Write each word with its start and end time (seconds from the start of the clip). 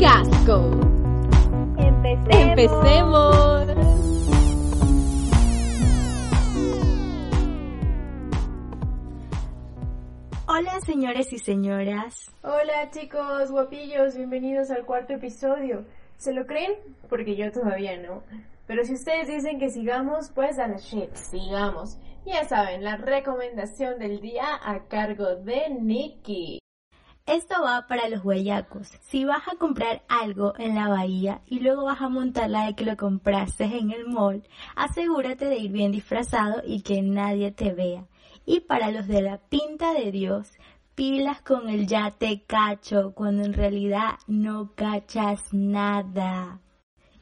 sin 0.00 0.08
casco. 0.08 0.70
Empecemos. 1.76 2.34
Empecemos. 2.34 3.66
Hola 10.46 10.80
señores 10.80 11.32
y 11.32 11.38
señoras. 11.38 12.30
Hola 12.42 12.90
chicos, 12.90 13.50
guapillos, 13.50 14.16
bienvenidos 14.16 14.70
al 14.70 14.84
cuarto 14.84 15.14
episodio. 15.14 15.84
¿Se 16.16 16.32
lo 16.32 16.46
creen? 16.46 16.72
Porque 17.08 17.36
yo 17.36 17.50
todavía 17.52 17.96
no. 17.98 18.22
Pero 18.66 18.84
si 18.84 18.94
ustedes 18.94 19.28
dicen 19.28 19.58
que 19.58 19.70
sigamos, 19.70 20.30
pues 20.34 20.58
a 20.58 20.68
la 20.68 20.76
shit, 20.76 21.14
sigamos. 21.14 21.98
Ya 22.26 22.44
saben, 22.44 22.84
la 22.84 22.96
recomendación 22.96 23.98
del 23.98 24.20
día 24.20 24.44
a 24.62 24.86
cargo 24.88 25.36
de 25.36 25.70
Nikki. 25.70 26.59
Esto 27.30 27.62
va 27.62 27.86
para 27.86 28.08
los 28.08 28.24
guayacos. 28.24 28.88
Si 29.02 29.24
vas 29.24 29.46
a 29.46 29.54
comprar 29.54 30.02
algo 30.08 30.52
en 30.58 30.74
la 30.74 30.88
bahía 30.88 31.42
y 31.46 31.60
luego 31.60 31.84
vas 31.84 32.00
a 32.00 32.08
montar 32.08 32.50
la 32.50 32.66
de 32.66 32.74
que 32.74 32.84
lo 32.84 32.96
compraste 32.96 33.66
en 33.66 33.92
el 33.92 34.08
mall, 34.08 34.42
asegúrate 34.74 35.44
de 35.44 35.58
ir 35.58 35.70
bien 35.70 35.92
disfrazado 35.92 36.60
y 36.66 36.82
que 36.82 37.02
nadie 37.02 37.52
te 37.52 37.72
vea. 37.72 38.08
Y 38.46 38.58
para 38.58 38.90
los 38.90 39.06
de 39.06 39.22
la 39.22 39.38
pinta 39.38 39.92
de 39.92 40.10
Dios, 40.10 40.48
pilas 40.96 41.40
con 41.42 41.68
el 41.68 41.86
ya 41.86 42.10
te 42.10 42.42
cacho 42.42 43.12
cuando 43.14 43.44
en 43.44 43.52
realidad 43.52 44.18
no 44.26 44.74
cachas 44.74 45.54
nada. 45.54 46.60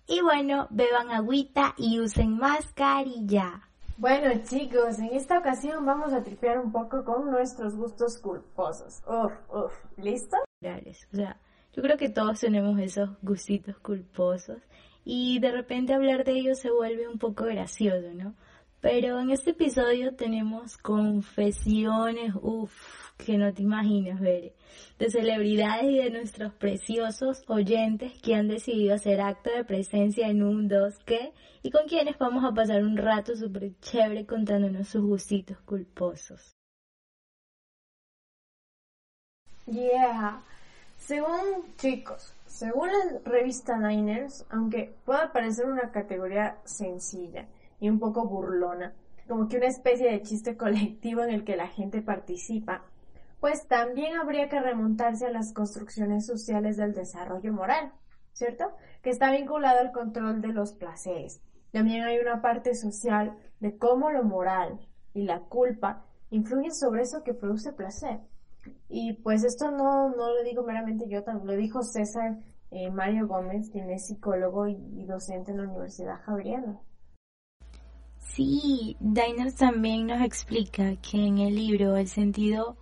Y 0.07 0.23
bueno, 0.23 0.69
beban 0.71 1.11
agüita 1.11 1.75
y 1.77 2.01
usen 2.01 2.39
mascarilla. 2.39 3.68
Bueno 3.99 4.31
chicos, 4.45 5.01
en 5.01 5.13
esta 5.13 5.41
ocasión 5.41 5.85
vamos 5.85 6.13
a 6.13 6.23
tripear 6.23 6.61
un 6.61 6.71
poco 6.71 7.05
con 7.05 7.33
nuestros 7.33 7.75
gustos 7.75 8.17
culposos. 8.19 9.03
Uf, 9.09 9.33
uf, 9.53 9.73
¿listo? 9.97 10.37
O 10.63 11.17
sea, 11.17 11.41
yo 11.73 11.83
creo 11.83 11.97
que 11.97 12.09
todos 12.09 12.39
tenemos 12.39 12.79
esos 12.79 13.11
gustitos 13.23 13.77
culposos 13.81 14.59
y 15.05 15.41
de 15.41 15.51
repente 15.51 15.95
hablar 15.95 16.23
de 16.23 16.31
ellos 16.31 16.61
se 16.61 16.71
vuelve 16.71 17.09
un 17.09 17.19
poco 17.19 17.47
gracioso, 17.47 18.15
¿no? 18.15 18.35
Pero 18.81 19.19
en 19.19 19.31
este 19.31 19.51
episodio 19.51 20.15
tenemos 20.15 20.79
confesiones, 20.79 22.35
uff, 22.41 23.08
que 23.19 23.37
no 23.37 23.53
te 23.53 23.63
imaginas, 23.63 24.21
ver, 24.21 24.55
de 24.99 25.11
celebridades 25.11 25.85
y 25.85 25.99
de 25.99 26.11
nuestros 26.11 26.53
preciosos 26.55 27.43
oyentes 27.49 28.13
que 28.23 28.35
han 28.35 28.49
decidido 28.49 28.95
hacer 28.95 29.21
acto 29.21 29.51
de 29.51 29.65
presencia 29.65 30.29
en 30.29 30.43
un 30.43 30.69
dos 30.69 30.99
que 31.05 31.33
y 31.63 31.71
con 31.71 31.87
quienes 31.87 32.17
vamos 32.19 32.45
a 32.45 32.55
pasar 32.55 32.83
un 32.83 32.97
rato 32.97 33.37
súper 33.37 33.79
chévere 33.81 34.25
contándonos 34.25 34.89
sus 34.89 35.03
gustitos 35.03 35.59
culposos. 35.61 36.55
Yeah. 39.67 40.41
Según 40.97 41.75
chicos, 41.77 42.35
según 42.47 42.89
la 42.89 43.21
revista 43.25 43.77
Niners, 43.79 44.47
aunque 44.51 44.95
pueda 45.05 45.33
parecer 45.33 45.67
una 45.67 45.91
categoría 45.91 46.59
sencilla 46.65 47.47
y 47.79 47.89
un 47.89 47.99
poco 47.99 48.27
burlona, 48.27 48.95
como 49.29 49.47
que 49.49 49.59
una 49.59 49.67
especie 49.67 50.11
de 50.11 50.23
chiste 50.23 50.57
colectivo 50.57 51.23
en 51.23 51.31
el 51.31 51.45
que 51.45 51.57
la 51.57 51.69
gente 51.69 52.03
participa, 52.03 52.83
pues 53.41 53.67
también 53.69 54.17
habría 54.17 54.49
que 54.49 54.61
remontarse 54.61 55.27
a 55.27 55.31
las 55.31 55.53
construcciones 55.53 56.27
sociales 56.27 56.77
del 56.77 56.93
desarrollo 56.93 57.53
moral, 57.53 57.93
¿cierto? 58.33 58.65
Que 59.03 59.11
está 59.11 59.31
vinculado 59.31 59.81
al 59.81 59.93
control 59.93 60.41
de 60.41 60.49
los 60.49 60.73
placeres. 60.73 61.41
También 61.73 62.03
hay 62.03 62.19
una 62.19 62.41
parte 62.41 62.75
social 62.75 63.37
de 63.61 63.77
cómo 63.77 64.11
lo 64.11 64.25
moral 64.25 64.81
y 65.13 65.25
la 65.25 65.41
culpa 65.41 66.05
influyen 66.31 66.75
sobre 66.75 67.03
eso 67.03 67.23
que 67.23 67.35
produce 67.35 67.73
placer. 67.73 68.21
Y 68.89 69.15
pues 69.15 69.45
esto 69.45 69.71
no, 69.71 70.11
no 70.11 70.35
lo 70.35 70.43
digo 70.45 70.63
meramente 70.63 71.09
yo, 71.09 71.23
lo 71.45 71.57
dijo 71.57 71.83
César 71.83 72.39
eh, 72.71 72.91
Mario 72.91 73.27
Gómez, 73.27 73.71
quien 73.71 73.91
es 73.91 74.07
psicólogo 74.07 74.67
y, 74.67 75.05
docente 75.07 75.53
en 75.53 75.59
la 75.59 75.65
Universidad 75.65 76.21
Javeriana. 76.25 76.81
Sí, 78.19 78.97
Diners 79.01 79.55
también 79.57 80.07
nos 80.07 80.21
explica 80.23 80.97
que 80.97 81.27
en 81.27 81.39
el 81.39 81.55
libro 81.55 81.97
El 81.97 82.09
sentido 82.09 82.77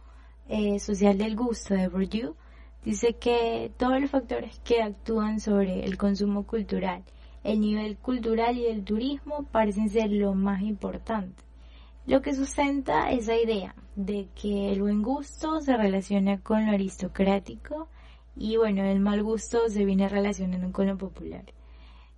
eh, 0.48 0.78
social 0.78 1.18
del 1.18 1.36
gusto 1.36 1.74
de 1.74 1.88
Bourdieu 1.88 2.36
dice 2.84 3.14
que 3.14 3.72
todos 3.76 4.00
los 4.00 4.10
factores 4.10 4.58
que 4.60 4.82
actúan 4.82 5.40
sobre 5.40 5.84
el 5.84 5.96
consumo 5.96 6.46
cultural, 6.46 7.02
el 7.42 7.60
nivel 7.60 7.96
cultural 7.96 8.56
y 8.56 8.66
el 8.66 8.84
turismo 8.84 9.44
parecen 9.50 9.90
ser 9.90 10.10
lo 10.10 10.34
más 10.34 10.62
importante. 10.62 11.42
Lo 12.06 12.22
que 12.22 12.34
sustenta 12.34 13.10
esa 13.10 13.36
idea 13.36 13.74
de 13.96 14.28
que 14.40 14.70
el 14.72 14.82
buen 14.82 15.02
gusto 15.02 15.60
se 15.60 15.76
relaciona 15.76 16.40
con 16.40 16.66
lo 16.66 16.72
aristocrático 16.72 17.88
y 18.36 18.56
bueno, 18.56 18.84
el 18.84 19.00
mal 19.00 19.22
gusto 19.24 19.68
se 19.68 19.84
viene 19.84 20.08
relacionando 20.08 20.70
con 20.70 20.86
lo 20.86 20.96
popular. 20.96 21.44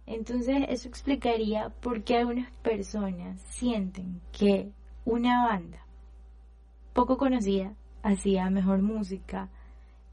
Entonces 0.04 0.64
eso 0.68 0.88
explicaría 0.88 1.70
por 1.80 2.02
qué 2.02 2.18
algunas 2.18 2.50
personas 2.62 3.40
sienten 3.40 4.20
que 4.32 4.70
una 5.04 5.46
banda 5.46 5.86
poco 6.92 7.16
conocida 7.16 7.72
hacía 8.02 8.50
mejor 8.50 8.82
música 8.82 9.48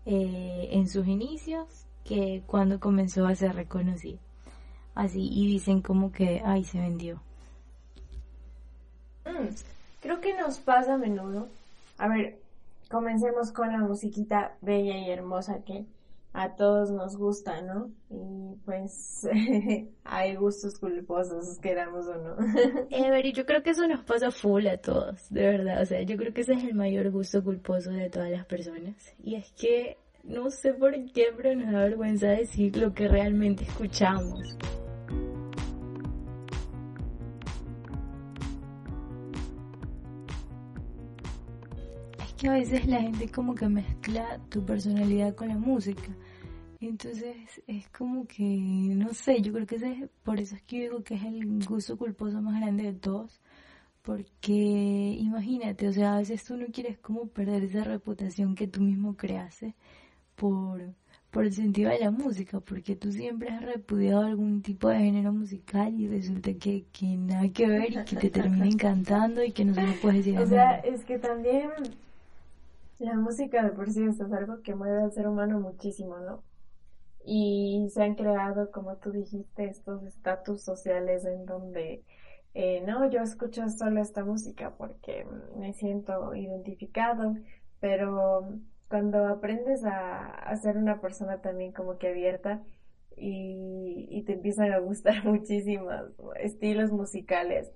eh, 0.06 0.69
en 0.72 0.88
sus 0.88 1.07
inicios 1.07 1.85
que 2.03 2.44
cuando 2.46 2.79
comenzó 2.79 3.25
a 3.25 3.35
ser 3.35 3.56
reconocida. 3.56 4.19
Así, 4.94 5.28
y 5.31 5.47
dicen 5.47 5.81
como 5.81 6.12
que, 6.12 6.41
ay, 6.46 6.63
se 6.63 6.79
vendió. 6.79 7.22
Mm, 9.25 9.53
creo 10.01 10.22
que 10.22 10.34
nos 10.38 10.59
pasa 10.59 10.94
a 10.94 10.97
menudo. 10.97 11.50
A 11.97 12.07
ver, 12.07 12.40
comencemos 12.90 13.51
con 13.51 13.72
la 13.72 13.79
musiquita 13.79 14.56
bella 14.62 14.97
y 14.97 15.09
hermosa 15.09 15.63
que 15.66 15.85
a 16.35 16.53
todos 16.56 16.91
nos 16.91 17.16
gusta, 17.16 17.62
¿no? 17.62 17.91
Y 18.09 18.57
pues 18.66 19.28
hay 20.03 20.35
gustos 20.35 20.78
culposos, 20.78 21.57
queramos 21.59 22.06
o 22.07 22.16
no. 22.16 22.35
Ever, 22.90 23.31
yo 23.31 23.46
creo 23.46 23.63
que 23.63 23.69
eso 23.69 23.88
nos 23.88 24.03
pasa 24.03 24.31
full 24.31 24.68
a 24.68 24.78
todos, 24.78 25.29
de 25.29 25.41
verdad. 25.41 25.81
O 25.81 25.85
sea, 25.85 26.01
yo 26.01 26.18
creo 26.18 26.34
que 26.34 26.41
ese 26.41 26.53
es 26.53 26.63
el 26.66 26.75
mayor 26.75 27.09
gusto 27.09 27.41
culposo 27.41 27.91
de 27.91 28.09
todas 28.09 28.29
las 28.29 28.46
personas. 28.46 29.16
Y 29.23 29.35
es 29.35 29.51
que 29.53 29.97
no 30.25 30.50
sé 30.50 30.73
por 30.73 30.94
qué, 31.13 31.28
pero 31.38 31.56
nos 31.56 31.72
da 31.72 31.79
vergüenza 31.79 32.28
decir 32.28 32.75
lo 32.75 32.94
que 32.94 33.07
realmente 33.07 33.63
escuchamos. 33.63 34.57
Que 42.46 42.50
a 42.50 42.54
veces 42.54 42.86
la 42.86 43.02
gente 43.02 43.28
como 43.32 43.56
que 43.56 43.68
mezcla 43.68 44.40
tu 44.50 44.64
personalidad 44.64 45.34
con 45.34 45.48
la 45.48 45.58
música. 45.58 46.16
Entonces 46.80 47.36
es 47.66 47.90
como 47.90 48.28
que, 48.28 48.44
no 48.44 49.16
sé, 49.16 49.42
yo 49.42 49.52
creo 49.52 49.66
que 49.66 49.78
ese 49.78 49.92
es, 49.94 50.10
por 50.22 50.40
eso 50.40 50.56
es 50.56 50.62
que 50.62 50.82
digo 50.82 51.04
que 51.04 51.16
es 51.16 51.24
el 51.24 51.66
gusto 51.66 51.98
culposo 51.98 52.40
más 52.44 52.62
grande 52.62 52.84
de 52.84 52.94
todos. 52.94 53.42
Porque 54.04 54.52
imagínate, 55.20 55.88
o 55.88 55.92
sea, 55.92 56.14
a 56.14 56.18
veces 56.20 56.44
tú 56.44 56.56
no 56.56 56.68
quieres 56.68 57.00
como 57.00 57.26
perder 57.26 57.64
esa 57.64 57.84
reputación 57.84 58.54
que 58.54 58.68
tú 58.68 58.80
mismo 58.82 59.18
creaste 59.18 59.74
por, 60.36 60.94
por 61.32 61.46
el 61.46 61.54
sentido 61.54 61.90
de 61.90 61.98
la 61.98 62.12
música, 62.12 62.59
porque 62.59 62.96
tú 62.96 63.12
siempre 63.12 63.50
has 63.50 63.64
repudiado 63.64 64.22
algún 64.22 64.62
tipo 64.62 64.90
de 64.90 65.00
género 65.00 65.34
musical 65.34 66.00
y 66.00 66.08
resulta 66.08 66.53
que, 66.53 66.86
que 66.91 67.18
nada 67.18 67.50
que 67.50 67.68
ver 67.68 67.91
y 67.91 68.03
que 68.06 68.18
te 68.18 68.30
termina 68.30 68.68
encantando 68.68 69.44
y 69.44 69.52
que 69.52 69.66
no 69.66 69.74
se 69.74 69.82
lo 69.82 69.94
puedes 69.94 70.24
decir. 70.24 70.40
O 70.40 70.46
sea, 70.46 70.76
es 70.76 71.03
que 71.06 71.18
también 71.18 71.72
la 73.00 73.16
música 73.16 73.64
de 73.64 73.72
por 73.72 73.92
sí 73.92 74.03
es 74.03 74.20
algo 74.22 74.62
que 74.62 74.76
mueve 74.76 75.03
al 75.03 75.12
ser 75.12 75.28
humano 75.28 75.59
muchísimo, 75.59 76.18
¿no? 76.20 76.44
y 77.26 77.88
se 77.92 78.03
han 78.03 78.16
creado, 78.16 78.72
como 78.72 78.97
tú 78.97 79.12
dijiste, 79.12 79.66
estos 79.66 80.03
estatus 80.03 80.62
sociales 80.64 81.26
en 81.26 81.46
donde, 81.46 82.03
eh, 82.53 82.82
no, 82.86 83.09
yo 83.09 83.22
escucho 83.22 83.68
solo 83.70 84.02
esta 84.02 84.24
música 84.24 84.76
porque 84.78 85.26
me 85.58 85.74
siento 85.74 86.36
identificado, 86.36 87.36
pero 87.80 88.50
cuando 88.88 89.28
aprendes 89.28 89.84
a, 89.84 90.28
a 90.28 90.56
ser 90.58 90.78
una 90.78 91.02
persona 91.02 91.41
también 91.41 91.72
como 91.74 91.98
que 91.98 92.09
abierta 92.09 92.62
y, 93.18 94.08
y 94.09 94.24
te 94.24 94.34
empiezan 94.34 94.72
a 94.72 94.80
gustar 94.80 95.26
muchísimos 95.26 95.94
estilos 96.40 96.91
musicales, 96.91 97.72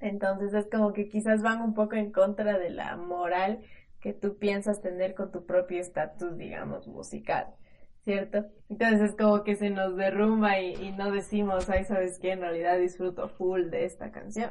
entonces 0.00 0.52
es 0.54 0.66
como 0.70 0.92
que 0.92 1.08
quizás 1.08 1.42
van 1.42 1.62
un 1.62 1.74
poco 1.74 1.96
en 1.96 2.12
contra 2.12 2.58
de 2.58 2.70
la 2.70 2.96
moral 2.96 3.60
que 4.00 4.12
tú 4.12 4.36
piensas 4.38 4.80
tener 4.80 5.14
con 5.14 5.30
tu 5.30 5.44
propio 5.44 5.80
estatus, 5.80 6.36
digamos, 6.36 6.88
musical. 6.88 7.54
¿cierto? 8.02 8.46
Entonces 8.68 9.10
es 9.10 9.16
como 9.16 9.42
que 9.44 9.56
se 9.56 9.70
nos 9.70 9.96
derrumba 9.96 10.60
y, 10.60 10.92
no 10.92 11.10
decimos, 11.10 11.68
ay, 11.68 11.84
¿sabes 11.84 12.18
qué? 12.18 12.32
En 12.32 12.40
realidad 12.40 12.78
disfruto 12.78 13.28
full 13.28 13.70
de 13.70 13.84
esta 13.84 14.10
canción. 14.10 14.50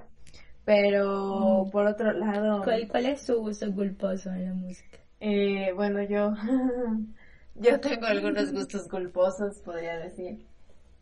Pero 0.66 1.68
por 1.72 1.88
otro 1.88 2.12
lado... 2.14 2.64
¿Cuál, 2.64 2.88
¿Cuál 2.88 3.08
es 3.08 3.22
su 3.22 3.40
gusto 3.40 3.74
culposo 3.74 4.30
en 4.32 4.46
la 4.46 4.54
música? 4.54 5.00
Eh, 5.20 5.72
bueno, 5.76 6.04
yo... 6.04 6.34
yo 7.56 7.80
tengo 7.80 8.06
algunos 8.06 8.54
gustos 8.54 8.88
culposos, 8.88 9.60
podría 9.60 9.98
decir. 9.98 10.46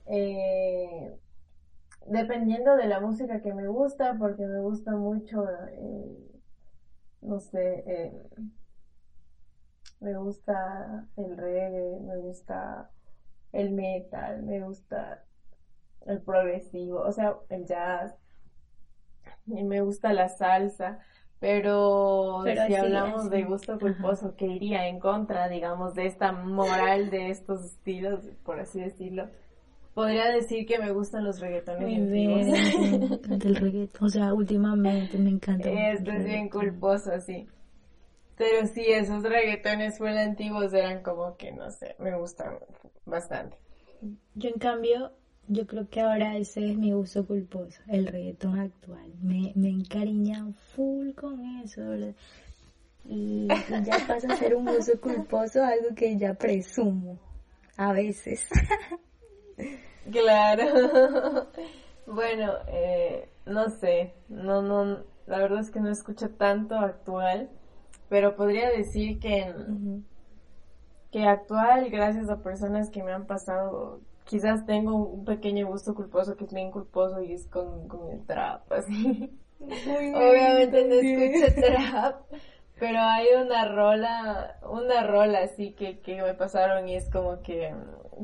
Eh, 0.05 1.17
dependiendo 2.05 2.77
de 2.77 2.87
la 2.87 3.01
música 3.01 3.41
que 3.41 3.53
me 3.53 3.67
gusta, 3.67 4.15
porque 4.17 4.45
me 4.45 4.61
gusta 4.61 4.91
mucho, 4.95 5.43
eh, 5.69 6.26
no 7.21 7.39
sé, 7.39 7.83
eh, 7.87 8.29
me 9.99 10.15
gusta 10.17 11.07
el 11.17 11.37
reggae, 11.37 11.99
me 12.01 12.17
gusta 12.17 12.91
el 13.51 13.71
metal, 13.71 14.43
me 14.43 14.63
gusta 14.63 15.23
el 16.05 16.21
progresivo, 16.21 17.01
o 17.01 17.11
sea, 17.11 17.35
el 17.49 17.65
jazz, 17.65 18.15
y 19.47 19.63
me 19.63 19.81
gusta 19.81 20.13
la 20.13 20.29
salsa, 20.29 20.99
pero, 21.39 22.43
si 22.67 22.75
hablamos 22.75 23.29
de 23.29 23.43
gusto 23.43 23.77
culposo, 23.79 24.35
que 24.35 24.47
iría 24.47 24.87
en 24.87 24.99
contra, 24.99 25.47
digamos, 25.49 25.93
de 25.93 26.07
esta 26.07 26.31
moral 26.31 27.09
de 27.11 27.29
estos 27.29 27.63
estilos, 27.63 28.21
por 28.43 28.59
así 28.59 28.79
decirlo, 28.79 29.29
podría 29.97 30.29
decir 30.29 30.67
que 30.67 30.77
me 30.77 30.91
gustan 30.91 31.23
los 31.23 31.39
reggaetones 31.39 32.11
bien, 32.11 32.51
me 32.51 32.95
encanta 33.15 33.47
el 33.47 33.55
reggaetón, 33.55 34.05
o 34.05 34.09
sea, 34.09 34.31
últimamente 34.31 35.17
me 35.17 35.31
encanta. 35.31 35.71
Esto 35.71 36.11
es 36.11 36.23
bien 36.23 36.49
culposo, 36.49 37.11
así. 37.11 37.47
Pero 38.35 38.67
sí, 38.67 38.83
esos 38.85 39.23
reggaetones 39.23 39.97
full 39.97 40.09
antiguos 40.09 40.71
eran 40.71 41.01
como 41.01 41.35
que, 41.35 41.51
no 41.51 41.71
sé, 41.71 41.95
me 41.97 42.15
gustan 42.15 42.59
bastante. 43.07 43.57
Yo 44.35 44.49
en 44.49 44.59
cambio, 44.59 45.13
yo 45.47 45.65
creo 45.65 45.89
que 45.89 46.01
ahora 46.01 46.37
ese 46.37 46.69
es 46.69 46.77
mi 46.77 46.91
gusto 46.91 47.25
culposo, 47.25 47.81
el 47.87 48.05
reggaetón 48.05 48.59
actual. 48.59 49.11
Me, 49.19 49.51
me 49.55 49.69
encariña 49.69 50.45
full 50.75 51.13
con 51.15 51.43
eso, 51.63 51.83
¿verdad? 51.83 52.13
Y, 53.03 53.47
y 53.51 53.83
ya 53.83 53.97
pasa 54.07 54.31
a 54.31 54.37
ser 54.37 54.53
un 54.53 54.67
gusto 54.67 55.01
culposo, 55.01 55.63
algo 55.63 55.95
que 55.95 56.15
ya 56.17 56.35
presumo, 56.35 57.17
a 57.77 57.93
veces. 57.93 58.47
Claro. 60.11 61.47
bueno, 62.05 62.53
eh, 62.67 63.29
no 63.45 63.69
sé, 63.69 64.13
no, 64.29 64.61
no, 64.61 65.03
la 65.25 65.39
verdad 65.39 65.59
es 65.59 65.71
que 65.71 65.79
no 65.79 65.89
escucho 65.89 66.29
tanto 66.29 66.75
actual, 66.75 67.49
pero 68.09 68.35
podría 68.35 68.69
decir 68.69 69.19
que, 69.19 69.53
que 71.11 71.23
actual, 71.25 71.89
gracias 71.89 72.29
a 72.29 72.41
personas 72.41 72.89
que 72.89 73.03
me 73.03 73.11
han 73.11 73.25
pasado, 73.25 74.01
quizás 74.25 74.65
tengo 74.65 74.95
un 74.95 75.25
pequeño 75.25 75.67
gusto 75.67 75.95
culposo 75.95 76.35
que 76.35 76.45
es 76.45 76.53
bien 76.53 76.71
culposo 76.71 77.21
y 77.21 77.33
es 77.33 77.47
con, 77.47 77.87
con 77.87 78.11
el 78.11 78.25
trap, 78.25 78.71
así. 78.71 79.31
Obviamente 79.59 80.85
no 80.85 80.93
escucho 80.95 81.61
trap, 81.61 82.21
pero 82.79 82.99
hay 82.99 83.27
una 83.43 83.65
rola, 83.65 84.59
una 84.69 85.03
rola 85.05 85.39
así 85.39 85.73
que, 85.73 85.99
que 85.99 86.21
me 86.21 86.33
pasaron 86.33 86.87
y 86.87 86.95
es 86.95 87.09
como 87.09 87.41
que, 87.41 87.73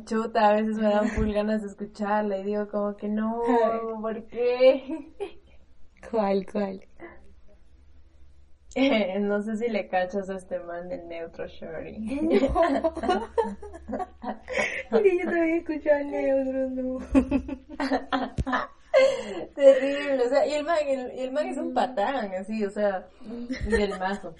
chuta, 0.05 0.49
a 0.49 0.53
veces 0.53 0.77
me 0.77 0.89
dan 0.89 1.07
full 1.09 1.31
ganas 1.31 1.61
de 1.61 1.69
escucharla 1.69 2.37
y 2.37 2.43
digo 2.43 2.67
como 2.67 2.95
que 2.95 3.07
no, 3.07 3.41
¿por 4.01 4.25
qué? 4.27 5.11
¿Cuál, 6.09 6.45
cuál? 6.51 6.81
no 9.19 9.41
sé 9.41 9.57
si 9.57 9.69
le 9.69 9.87
cachas 9.87 10.29
a 10.29 10.35
este 10.35 10.59
man 10.59 10.89
del 10.89 11.07
Neutro 11.07 11.47
Shorty. 11.47 12.29
No. 14.91 14.99
Yo 14.99 15.25
también 15.25 15.55
escucho 15.57 15.89
al 15.91 16.11
Neutro, 16.11 16.69
no. 16.69 16.99
Terrible, 19.55 20.25
o 20.25 20.29
sea, 20.29 20.45
y 20.45 20.53
el 20.53 20.63
man, 20.63 20.77
el, 20.87 21.11
el 21.11 21.31
man 21.31 21.47
es 21.47 21.57
un 21.57 21.73
patán, 21.73 22.31
así, 22.33 22.63
o 22.63 22.69
sea, 22.69 23.07
del 23.67 23.97
mazo. 23.99 24.35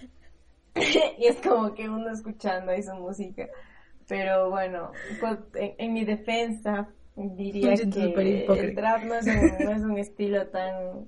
y 0.75 1.25
es 1.25 1.38
como 1.38 1.73
que 1.73 1.89
uno 1.89 2.11
escuchando 2.11 2.71
ahí 2.71 2.83
su 2.83 2.94
música. 2.95 3.47
Pero 4.07 4.50
bueno, 4.50 4.91
pues, 5.19 5.38
en, 5.55 5.75
en 5.77 5.94
mi 5.94 6.05
defensa 6.05 6.88
diría 7.15 7.75
que 7.75 8.45
el 8.47 8.75
trap 8.75 9.03
no 9.03 9.15
es, 9.15 9.27
un, 9.27 9.65
no 9.65 9.71
es 9.71 9.81
un 9.81 9.97
estilo 9.97 10.47
tan, 10.47 11.07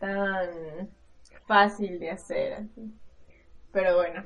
tan 0.00 0.88
fácil 1.46 1.98
de 1.98 2.10
hacer. 2.10 2.66
Pero 3.72 3.96
bueno, 3.96 4.22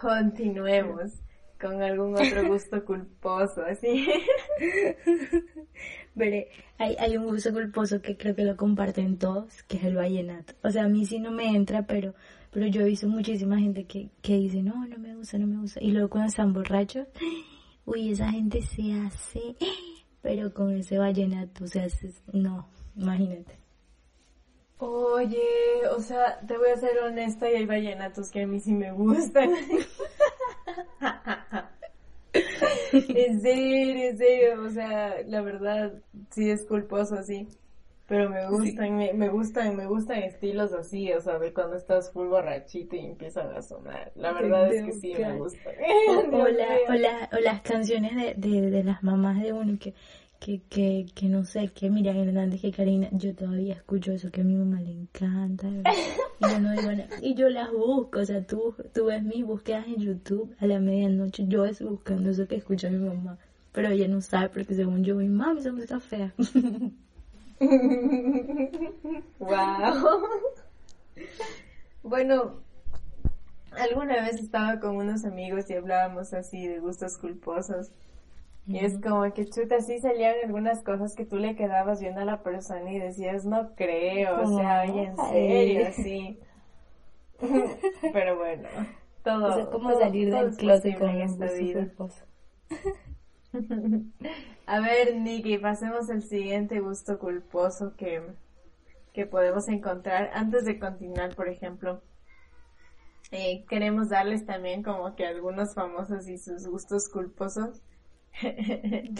continuemos 0.00 1.12
con 1.60 1.82
algún 1.82 2.14
otro 2.14 2.48
gusto 2.48 2.84
culposo, 2.84 3.62
así. 3.62 4.06
Veré, 6.14 6.48
hay, 6.78 6.96
hay 6.98 7.16
un 7.16 7.24
gusto 7.26 7.52
culposo 7.52 8.00
que 8.00 8.16
creo 8.16 8.34
que 8.34 8.44
lo 8.44 8.56
comparten 8.56 9.18
todos, 9.18 9.62
que 9.64 9.76
es 9.76 9.84
el 9.84 9.96
vallenato. 9.96 10.54
O 10.62 10.70
sea, 10.70 10.84
a 10.84 10.88
mí 10.88 11.04
sí 11.04 11.18
no 11.18 11.30
me 11.30 11.54
entra, 11.54 11.86
pero, 11.86 12.14
pero 12.50 12.66
yo 12.66 12.82
he 12.82 12.84
visto 12.84 13.08
muchísima 13.08 13.58
gente 13.58 13.84
que, 13.84 14.10
que 14.22 14.36
dice, 14.36 14.62
no, 14.62 14.86
no 14.86 14.98
me 14.98 15.14
gusta, 15.14 15.38
no 15.38 15.46
me 15.46 15.60
gusta. 15.60 15.82
Y 15.82 15.92
luego 15.92 16.08
cuando 16.08 16.28
están 16.28 16.52
borrachos, 16.52 17.06
uy, 17.84 18.12
esa 18.12 18.30
gente 18.30 18.62
se 18.62 18.92
hace, 18.94 19.56
pero 20.22 20.52
con 20.54 20.72
ese 20.72 20.98
vallenato, 20.98 21.64
o 21.64 21.66
sea, 21.66 21.86
no, 22.32 22.68
imagínate. 22.96 23.66
Oye, 24.78 25.40
o 25.96 26.00
sea, 26.00 26.38
te 26.46 26.58
voy 26.58 26.68
a 26.68 26.76
ser 26.76 26.98
honesta 26.98 27.50
y 27.50 27.54
hay 27.54 27.64
vallenatos 27.64 28.30
que 28.30 28.42
a 28.42 28.46
mí 28.46 28.60
sí 28.60 28.72
me 28.72 28.92
gustan. 28.92 29.50
en 32.92 33.40
serio, 33.40 34.08
en 34.08 34.18
serio, 34.18 34.62
o 34.62 34.70
sea, 34.70 35.16
la 35.26 35.40
verdad 35.42 35.92
sí 36.30 36.50
es 36.50 36.64
culposo 36.64 37.16
así. 37.16 37.46
Pero 38.08 38.30
me 38.30 38.46
gustan, 38.48 38.96
me, 38.96 39.12
me, 39.14 39.28
gustan, 39.28 39.76
me 39.76 39.86
gustan 39.86 40.18
estilos 40.22 40.72
así, 40.72 41.12
o 41.12 41.20
sea, 41.20 41.40
de 41.40 41.52
cuando 41.52 41.76
estás 41.76 42.12
full 42.12 42.28
borrachito 42.28 42.94
y 42.94 43.00
empiezan 43.00 43.50
a 43.50 43.62
sonar. 43.62 44.12
La 44.14 44.32
verdad 44.32 44.72
es 44.72 44.84
que 44.84 44.92
sí 44.92 45.12
me 45.18 45.36
gustan. 45.36 45.74
O, 46.08 46.36
o, 46.36 46.48
la, 46.48 46.68
o, 46.88 46.92
la, 46.92 47.28
o, 47.32 47.40
las 47.40 47.62
canciones 47.62 48.14
de, 48.14 48.34
de, 48.36 48.70
de 48.70 48.84
las 48.84 49.02
mamás 49.02 49.42
de 49.42 49.52
uno 49.52 49.76
que 49.80 49.92
que, 50.46 50.62
que, 50.68 51.06
que 51.12 51.26
no 51.26 51.44
sé, 51.44 51.72
que 51.72 51.90
Miriam 51.90 52.18
Hernández, 52.18 52.60
que 52.60 52.70
Karina, 52.70 53.08
yo 53.10 53.34
todavía 53.34 53.74
escucho 53.74 54.12
eso 54.12 54.30
que 54.30 54.42
a 54.42 54.44
mi 54.44 54.54
mamá 54.54 54.80
le 54.80 54.92
encanta. 54.92 55.66
Y 56.38 56.48
yo 56.48 56.60
no 56.60 56.70
digo. 56.70 56.90
Y 57.20 57.34
yo 57.34 57.48
las 57.48 57.72
busco, 57.72 58.20
o 58.20 58.24
sea, 58.24 58.46
tú, 58.46 58.72
tú 58.94 59.06
ves 59.06 59.24
mis 59.24 59.44
búsquedas 59.44 59.88
en 59.88 59.96
YouTube 59.96 60.54
a 60.60 60.66
la 60.66 60.78
medianoche, 60.78 61.46
yo 61.48 61.64
estoy 61.64 61.88
buscando 61.88 62.30
eso 62.30 62.46
que 62.46 62.54
escucha 62.54 62.88
mi 62.90 62.98
mamá. 62.98 63.38
Pero 63.72 63.88
ella 63.88 64.06
no 64.06 64.20
sabe 64.20 64.50
porque 64.50 64.76
según 64.76 65.02
yo, 65.02 65.16
mi 65.16 65.26
mamá, 65.26 65.58
esa 65.58 65.72
música 65.72 65.98
fea. 65.98 66.32
wow. 69.40 70.28
bueno, 72.04 72.60
alguna 73.72 74.22
vez 74.22 74.36
estaba 74.40 74.78
con 74.78 74.94
unos 74.94 75.24
amigos 75.24 75.68
y 75.70 75.74
hablábamos 75.74 76.32
así 76.34 76.68
de 76.68 76.78
gustos 76.78 77.18
culposos. 77.18 77.90
Y 78.66 78.78
es 78.78 79.00
como 79.00 79.32
que 79.32 79.46
chuta, 79.46 79.80
sí 79.80 80.00
salían 80.00 80.34
algunas 80.44 80.82
cosas 80.82 81.14
que 81.14 81.24
tú 81.24 81.36
le 81.36 81.54
quedabas 81.54 82.00
viendo 82.00 82.20
a 82.20 82.24
la 82.24 82.42
persona 82.42 82.90
y 82.90 82.98
decías, 82.98 83.44
no 83.44 83.74
creo, 83.76 84.42
o 84.42 84.56
sea, 84.58 84.82
oye, 84.82 85.04
en 85.04 85.16
serio, 85.16 85.86
sí. 85.92 86.40
Pero 88.12 88.36
bueno, 88.36 88.68
todo. 89.22 89.48
O 89.48 89.54
sea, 89.54 89.66
como 89.66 89.96
salir 89.98 90.32
del 90.32 90.56
closet 90.56 90.98
con 90.98 91.10
esta 91.10 91.46
vida. 91.52 91.88
a 94.66 94.80
ver, 94.80 95.16
Nikki, 95.16 95.58
pasemos 95.58 96.10
al 96.10 96.22
siguiente 96.22 96.80
gusto 96.80 97.20
culposo 97.20 97.94
que, 97.96 98.22
que 99.12 99.26
podemos 99.26 99.68
encontrar. 99.68 100.30
Antes 100.34 100.64
de 100.64 100.80
continuar, 100.80 101.36
por 101.36 101.48
ejemplo, 101.48 102.02
eh, 103.30 103.64
queremos 103.68 104.08
darles 104.08 104.44
también 104.44 104.82
como 104.82 105.14
que 105.14 105.26
algunos 105.26 105.74
famosos 105.74 106.28
y 106.28 106.38
sus 106.38 106.66
gustos 106.66 107.08
culposos. 107.08 107.82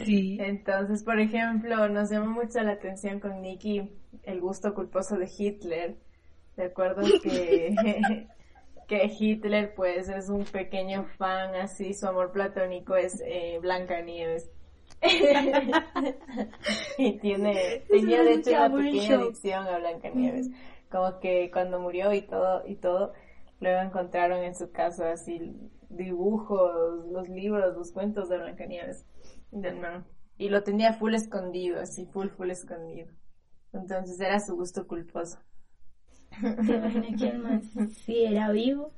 Sí. 0.05 0.39
Entonces, 0.41 1.03
por 1.03 1.19
ejemplo, 1.19 1.89
nos 1.89 2.11
llama 2.11 2.31
mucho 2.31 2.61
la 2.61 2.73
atención 2.73 3.19
con 3.21 3.41
Nicky 3.41 3.91
el 4.25 4.41
gusto 4.41 4.75
culposo 4.75 5.17
de 5.17 5.31
Hitler. 5.37 5.97
¿De 6.57 6.65
acuerdo? 6.65 7.03
Que, 7.23 7.75
que 8.89 9.11
Hitler 9.19 9.75
pues 9.75 10.09
es 10.09 10.29
un 10.29 10.45
pequeño 10.45 11.05
fan 11.17 11.55
así, 11.55 11.95
su 11.95 12.07
amor 12.07 12.33
platónico 12.33 12.97
es 12.97 13.23
eh, 13.25 13.59
Blanca 13.61 14.01
Nieves. 14.01 14.51
y 16.99 17.19
tiene, 17.19 17.85
tenía 17.89 18.23
de 18.23 18.35
hecho 18.35 18.51
una 18.51 18.75
pequeña 18.75 19.17
adicción 19.17 19.67
a 19.67 19.79
Blanca 19.79 20.09
Nieves. 20.11 20.49
Como 20.91 21.19
que 21.21 21.51
cuando 21.51 21.81
murió 21.81 22.13
y 22.13 22.23
todo, 22.23 22.63
y 22.67 22.77
todo, 22.77 23.13
luego 23.61 23.81
encontraron 23.81 24.43
en 24.45 24.55
su 24.55 24.71
casa 24.71 25.13
así 25.13 25.71
dibujos, 25.89 27.07
los 27.11 27.29
libros, 27.29 27.77
los 27.77 27.93
cuentos 27.93 28.29
de 28.29 28.39
Blancanieves 28.39 29.07
del 29.51 29.79
man. 29.79 30.05
Y 30.39 30.49
lo 30.49 30.63
tenía 30.63 30.93
full 30.93 31.15
escondido, 31.15 31.81
así 31.81 32.07
full, 32.07 32.29
full 32.29 32.51
escondido. 32.51 33.09
Entonces 33.73 34.21
era 34.21 34.41
su 34.41 34.55
gusto 34.55 34.87
culposo. 34.87 35.39
el 36.43 37.39
man 37.39 37.63
sí 38.05 38.25
era 38.25 38.51
vivo 38.51 38.93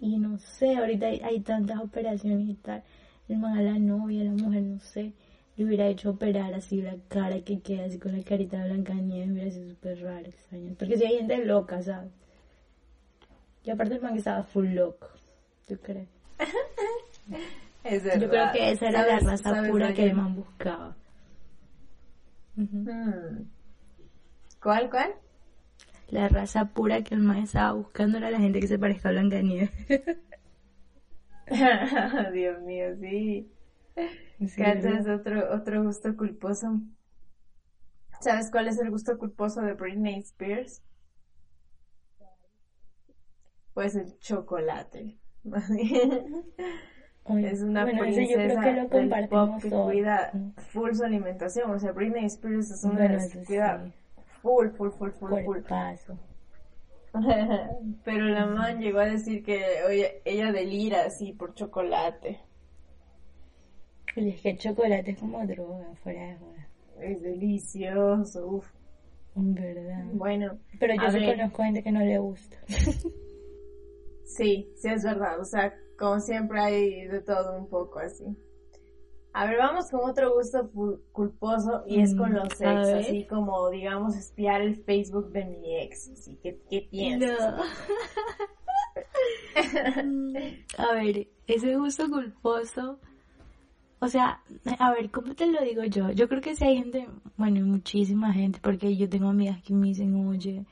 y 0.00 0.18
no 0.18 0.38
sé, 0.38 0.76
ahorita 0.76 1.06
hay, 1.06 1.40
tantas 1.40 1.80
operaciones 1.80 2.48
y 2.48 2.54
tal. 2.54 2.82
El 3.28 3.38
man 3.38 3.58
a 3.58 3.62
la 3.62 3.78
novia, 3.78 4.22
a 4.22 4.24
la 4.24 4.30
mujer, 4.32 4.62
no 4.62 4.78
sé, 4.78 5.12
le 5.56 5.64
hubiera 5.64 5.88
hecho 5.88 6.10
operar 6.10 6.54
así 6.54 6.80
la 6.80 6.96
cara 7.08 7.40
que 7.42 7.60
queda 7.60 7.86
así 7.86 7.98
con 7.98 8.16
la 8.16 8.22
carita 8.22 8.62
de 8.62 8.70
Blancanieves, 8.70 9.30
hubiera 9.30 9.50
sido 9.50 9.68
súper 9.70 10.00
raro, 10.02 10.26
extraño. 10.26 10.74
Porque 10.78 10.96
si 10.96 11.04
hay 11.04 11.16
gente 11.16 11.44
loca, 11.44 11.82
¿sabes? 11.82 12.12
Y 13.64 13.70
aparte 13.70 13.96
el 13.96 14.00
man 14.00 14.12
que 14.12 14.18
estaba 14.18 14.44
full 14.44 14.68
loco, 14.68 15.08
¿tú 15.66 15.76
crees? 15.78 16.08
Es 17.84 18.04
verdad. 18.04 18.20
Yo 18.20 18.30
creo 18.30 18.52
que 18.52 18.70
esa 18.72 18.88
era 18.88 19.06
la 19.06 19.20
raza 19.20 19.62
pura 19.68 19.94
que 19.94 20.04
el 20.04 20.14
man 20.14 20.34
buscaba. 20.36 20.96
Hmm. 22.56 23.44
¿Cuál, 24.60 24.90
cuál? 24.90 25.14
La 26.08 26.28
raza 26.28 26.64
pura 26.66 27.02
que 27.02 27.14
el 27.14 27.20
man 27.20 27.38
estaba 27.38 27.72
buscando 27.72 28.18
era 28.18 28.30
la 28.30 28.38
gente 28.38 28.60
que 28.60 28.66
se 28.66 28.78
parezca 28.78 29.10
a 29.10 29.12
Blancanieves. 29.12 29.70
Dios 32.32 32.60
mío, 32.62 32.96
sí. 33.00 33.50
Sí, 34.46 34.62
es 34.62 35.08
otro, 35.08 35.54
otro 35.54 35.82
gusto 35.82 36.16
culposo. 36.16 36.80
¿Sabes 38.20 38.50
cuál 38.50 38.68
es 38.68 38.78
el 38.78 38.90
gusto 38.90 39.16
culposo 39.18 39.60
de 39.60 39.74
Britney 39.74 40.20
Spears? 40.20 40.82
Pues 43.74 43.94
el 43.94 44.18
chocolate. 44.18 45.18
Es 47.28 47.60
una 47.60 47.84
bueno, 47.84 48.00
princesa 48.00 48.30
yo 48.32 48.36
creo 48.36 48.60
que 48.60 48.72
lo 48.72 48.88
del 48.88 48.88
compartimos 48.88 49.50
pop 49.50 49.62
que 49.62 49.68
cuida 49.70 50.32
full 50.56 50.92
su 50.94 51.04
alimentación. 51.04 51.70
O 51.70 51.78
sea, 51.78 51.92
Britney 51.92 52.24
Spears 52.24 52.70
es 52.70 52.84
una 52.84 52.94
Bueno, 52.94 53.08
de 53.08 53.14
las 53.16 53.28
que 53.30 53.44
cuida 53.44 53.84
sí, 53.84 53.92
full, 54.40 54.68
full, 54.70 54.90
full, 54.90 55.10
full, 55.10 55.28
full. 55.28 55.44
cuerpazo. 55.44 56.18
Pero 58.04 58.24
la 58.26 58.46
man 58.46 58.80
llegó 58.80 59.00
a 59.00 59.06
decir 59.06 59.42
que 59.44 59.62
oye, 59.86 60.22
ella 60.24 60.52
delira 60.52 61.04
así 61.06 61.32
por 61.32 61.54
chocolate. 61.54 62.40
Y 64.16 64.30
es 64.30 64.40
que 64.40 64.50
el 64.50 64.58
chocolate 64.58 65.10
es 65.12 65.18
como 65.18 65.46
droga, 65.46 65.94
fuera 66.02 66.28
de 66.28 66.36
joda. 66.36 66.68
Es 67.00 67.22
delicioso, 67.22 68.46
uf. 68.46 68.66
En 69.36 69.54
verdad. 69.54 70.04
Bueno, 70.14 70.58
Pero 70.80 70.94
yo 70.94 71.10
sí 71.10 71.20
ver. 71.20 71.36
conozco 71.36 71.62
gente 71.62 71.82
que 71.82 71.92
no 71.92 72.00
le 72.00 72.18
gusta. 72.18 72.56
sí, 74.36 74.70
sí 74.76 74.88
es 74.88 75.02
verdad. 75.04 75.40
O 75.40 75.44
sea, 75.44 75.74
como 75.98 76.20
siempre 76.20 76.60
hay 76.60 77.06
de 77.08 77.20
todo 77.20 77.58
un 77.58 77.68
poco 77.68 77.98
así. 77.98 78.24
A 79.34 79.46
ver, 79.46 79.58
vamos 79.58 79.90
con 79.90 80.08
otro 80.08 80.34
gusto 80.34 80.70
culposo 81.12 81.84
y 81.86 82.00
es 82.00 82.14
con 82.14 82.32
Mm, 82.32 82.34
los 82.36 82.52
ex, 82.54 82.62
ver. 82.62 82.96
así 82.96 83.26
como, 83.26 83.68
digamos, 83.70 84.16
espiar 84.16 84.62
el 84.62 84.76
Facebook 84.84 85.30
de 85.32 85.44
mi 85.44 85.76
ex. 85.80 86.10
Así 86.10 86.36
que, 86.42 86.60
¿qué 86.68 86.88
piensas? 86.90 87.54
a 90.78 90.92
ver, 90.94 91.28
ese 91.46 91.76
gusto 91.76 92.08
culposo. 92.08 92.98
O 94.00 94.06
sea, 94.08 94.42
a 94.78 94.92
ver, 94.92 95.10
¿cómo 95.10 95.34
te 95.34 95.46
lo 95.46 95.60
digo 95.62 95.82
yo? 95.84 96.10
Yo 96.12 96.28
creo 96.28 96.40
que 96.40 96.54
si 96.54 96.64
hay 96.64 96.76
gente, 96.78 97.08
bueno, 97.36 97.64
muchísima 97.66 98.32
gente, 98.32 98.60
porque 98.62 98.96
yo 98.96 99.08
tengo 99.08 99.28
amigas 99.28 99.60
que 99.62 99.74
me 99.74 99.88
dicen, 99.88 100.14
oye, 100.28 100.64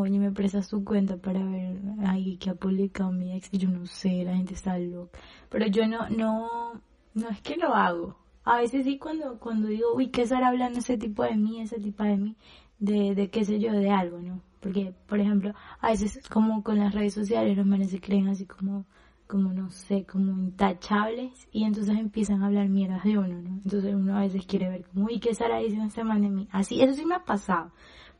oye, 0.00 0.18
me 0.18 0.32
prestas 0.32 0.68
tu 0.68 0.84
cuenta 0.84 1.16
para 1.16 1.44
ver 1.44 1.78
ahí 2.06 2.36
que 2.36 2.50
ha 2.50 2.54
publicado 2.54 3.12
mi 3.12 3.32
ex. 3.36 3.50
Yo 3.52 3.68
no 3.68 3.86
sé, 3.86 4.24
la 4.24 4.36
gente 4.36 4.54
está 4.54 4.78
loca. 4.78 5.18
Pero 5.48 5.66
yo 5.66 5.86
no, 5.86 6.08
no, 6.10 6.80
no 7.14 7.28
es 7.28 7.40
que 7.42 7.56
lo 7.56 7.74
hago. 7.74 8.16
A 8.44 8.58
veces 8.58 8.84
sí 8.84 8.98
cuando, 8.98 9.38
cuando 9.38 9.68
digo, 9.68 9.94
uy, 9.94 10.08
¿qué 10.08 10.22
estará 10.22 10.48
hablando 10.48 10.80
ese 10.80 10.98
tipo 10.98 11.22
de 11.22 11.36
mí, 11.36 11.60
ese 11.60 11.78
tipo 11.78 12.02
de 12.02 12.16
mí? 12.16 12.36
De, 12.78 13.14
de 13.14 13.30
qué 13.30 13.44
sé 13.44 13.58
yo, 13.60 13.72
de 13.72 13.90
algo, 13.90 14.18
¿no? 14.18 14.40
Porque, 14.60 14.94
por 15.06 15.20
ejemplo, 15.20 15.54
a 15.80 15.90
veces 15.90 16.20
como 16.28 16.62
con 16.62 16.78
las 16.78 16.92
redes 16.94 17.14
sociales 17.14 17.56
los 17.56 17.66
manes 17.66 17.90
se 17.90 18.00
creen 18.00 18.28
así 18.28 18.46
como, 18.46 18.84
como 19.26 19.52
no 19.52 19.70
sé, 19.70 20.04
como 20.04 20.32
intachables 20.32 21.48
y 21.52 21.64
entonces 21.64 21.96
empiezan 21.96 22.42
a 22.42 22.46
hablar 22.46 22.68
mierdas 22.68 23.04
de 23.04 23.16
uno, 23.16 23.40
¿no? 23.40 23.60
Entonces 23.64 23.94
uno 23.94 24.16
a 24.16 24.20
veces 24.20 24.44
quiere 24.46 24.68
ver 24.68 24.84
como, 24.84 25.06
uy, 25.06 25.20
¿qué 25.20 25.30
estará 25.30 25.58
diciendo 25.58 25.86
este 25.86 26.04
man 26.04 26.20
de 26.22 26.30
mí? 26.30 26.48
Así, 26.50 26.82
eso 26.82 26.94
sí 26.94 27.04
me 27.06 27.14
ha 27.14 27.24
pasado. 27.24 27.70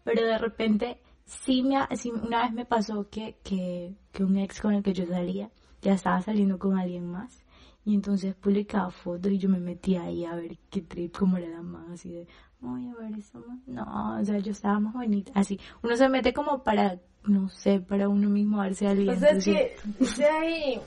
Pero 0.05 0.25
de 0.25 0.39
repente, 0.39 0.99
sí 1.25 1.63
me 1.63 1.77
ha- 1.77 1.89
sí, 1.97 2.11
una 2.11 2.43
vez 2.43 2.53
me 2.53 2.65
pasó 2.65 3.09
que, 3.11 3.37
que, 3.43 3.95
que 4.13 4.25
un 4.25 4.37
ex 4.37 4.61
con 4.61 4.75
el 4.75 4.83
que 4.83 4.93
yo 4.93 5.07
salía 5.07 5.51
ya 5.83 5.95
estaba 5.95 6.21
saliendo 6.23 6.59
con 6.59 6.77
alguien 6.79 7.07
más. 7.11 7.43
Y 7.87 7.95
entonces 7.95 8.35
publicaba 8.35 8.91
fotos 8.91 9.31
y 9.31 9.37
yo 9.39 9.51
me 9.51 9.61
metía 9.61 10.05
ahí 10.05 10.25
a 10.25 10.35
ver 10.35 10.57
qué 10.71 10.81
trip, 10.81 11.15
cómo 11.19 11.37
era 11.37 11.49
la 11.51 11.61
man, 11.61 11.93
así 11.93 12.11
de, 12.13 12.27
ay, 12.63 12.89
a 12.89 12.95
ver, 12.95 13.19
eso 13.19 13.39
más. 13.47 13.59
No, 13.67 14.19
o 14.19 14.25
sea, 14.25 14.39
yo 14.39 14.53
estaba 14.53 14.81
más 14.81 14.95
bonita. 14.95 15.33
Así, 15.35 15.61
uno 15.83 15.95
se 15.95 16.09
mete 16.09 16.33
como 16.33 16.63
para, 16.63 16.99
no 17.25 17.51
sé, 17.51 17.81
para 17.81 18.09
uno 18.09 18.31
mismo 18.31 18.57
darse 18.57 18.87
aliento. 18.89 19.13
O 19.19 19.21
sea, 19.21 19.37
es 19.37 19.45
que 19.45 20.07
sí 20.07 20.23
hay, 20.25 20.81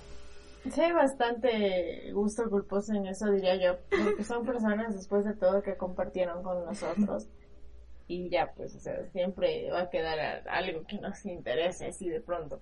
sí 0.72 0.82
hay 0.82 0.92
bastante 0.92 2.12
gusto 2.14 2.50
culposo 2.50 2.94
en 2.94 3.06
eso, 3.06 3.30
diría 3.30 3.56
yo, 3.62 3.78
porque 3.96 4.24
son 4.24 4.44
personas 4.44 4.96
después 4.96 5.24
de 5.24 5.36
todo 5.36 5.62
que 5.62 5.78
compartieron 5.78 6.42
con 6.42 6.66
nosotros 6.66 7.28
y 8.08 8.30
ya, 8.30 8.54
pues, 8.56 8.76
o 8.76 8.80
sea, 8.80 9.06
siempre 9.12 9.70
va 9.72 9.82
a 9.82 9.90
quedar 9.90 10.44
algo 10.50 10.86
que 10.88 10.98
nos 10.98 11.26
interese 11.26 11.88
así 11.88 12.10
de 12.10 12.22
pronto. 12.22 12.62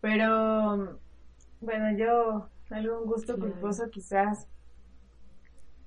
Pero, 0.00 0.98
bueno, 1.60 1.98
yo, 1.98 2.48
algún 2.70 3.06
gusto 3.06 3.38
culposo 3.38 3.90
quizás. 3.90 4.46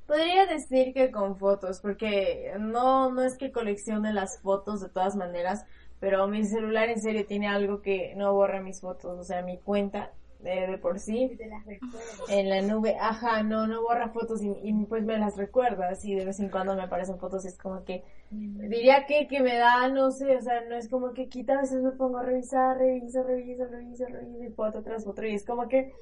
Podría 0.05 0.45
decir 0.45 0.93
que 0.93 1.11
con 1.11 1.37
fotos, 1.37 1.79
porque 1.81 2.53
no, 2.59 3.11
no 3.11 3.23
es 3.23 3.37
que 3.37 3.51
coleccione 3.51 4.13
las 4.13 4.39
fotos 4.41 4.81
de 4.81 4.89
todas 4.89 5.15
maneras, 5.15 5.65
pero 5.99 6.27
mi 6.27 6.43
celular 6.43 6.89
en 6.89 7.01
serio 7.01 7.25
tiene 7.25 7.47
algo 7.47 7.81
que 7.81 8.13
no 8.15 8.33
borra 8.33 8.61
mis 8.61 8.81
fotos, 8.81 9.17
o 9.17 9.23
sea, 9.23 9.41
mi 9.41 9.57
cuenta 9.57 10.11
eh, 10.45 10.67
de 10.67 10.77
por 10.77 10.99
sí 10.99 11.37
en 12.29 12.49
la 12.49 12.61
nube, 12.61 12.95
ajá, 12.99 13.43
no, 13.43 13.67
no 13.67 13.81
borra 13.81 14.09
fotos 14.09 14.41
y, 14.41 14.51
y, 14.63 14.73
pues 14.85 15.03
me 15.03 15.17
las 15.17 15.37
recuerda, 15.37 15.89
así 15.89 16.13
de 16.15 16.25
vez 16.25 16.39
en 16.39 16.49
cuando 16.49 16.75
me 16.75 16.83
aparecen 16.83 17.19
fotos 17.19 17.45
y 17.45 17.47
es 17.47 17.57
como 17.57 17.83
que 17.83 18.03
diría 18.31 19.05
que, 19.05 19.27
que 19.27 19.41
me 19.41 19.55
da, 19.55 19.87
no 19.89 20.11
sé, 20.11 20.35
o 20.35 20.41
sea, 20.41 20.61
no 20.67 20.75
es 20.75 20.89
como 20.89 21.13
que 21.13 21.29
quita, 21.29 21.53
a 21.53 21.61
veces 21.61 21.81
me 21.81 21.91
pongo 21.91 22.17
a 22.17 22.23
revisar, 22.23 22.77
reviso, 22.77 23.23
reviso, 23.23 23.65
reviso, 23.65 24.05
reviso 24.05 24.43
y 24.43 24.51
foto 24.51 24.83
tras 24.83 25.05
foto 25.05 25.23
y 25.25 25.35
es 25.35 25.45
como 25.45 25.67
que 25.67 25.93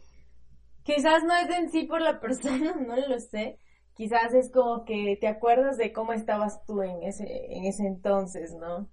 quizás 0.84 1.24
no 1.24 1.36
es 1.36 1.50
en 1.58 1.70
sí 1.72 1.84
por 1.84 2.02
la 2.02 2.20
persona, 2.22 2.76
no 2.76 2.96
lo 2.96 3.20
sé, 3.20 3.58
quizás 3.94 4.34
es 4.34 4.52
como 4.52 4.86
que 4.86 5.18
te 5.20 5.28
acuerdas 5.28 5.78
de 5.78 5.92
cómo 5.94 6.14
estabas 6.14 6.64
tú 6.66 6.82
en 6.82 7.04
ese, 7.04 7.54
en 7.56 7.66
ese 7.66 7.86
entonces, 7.86 8.54
¿no? 8.54 8.90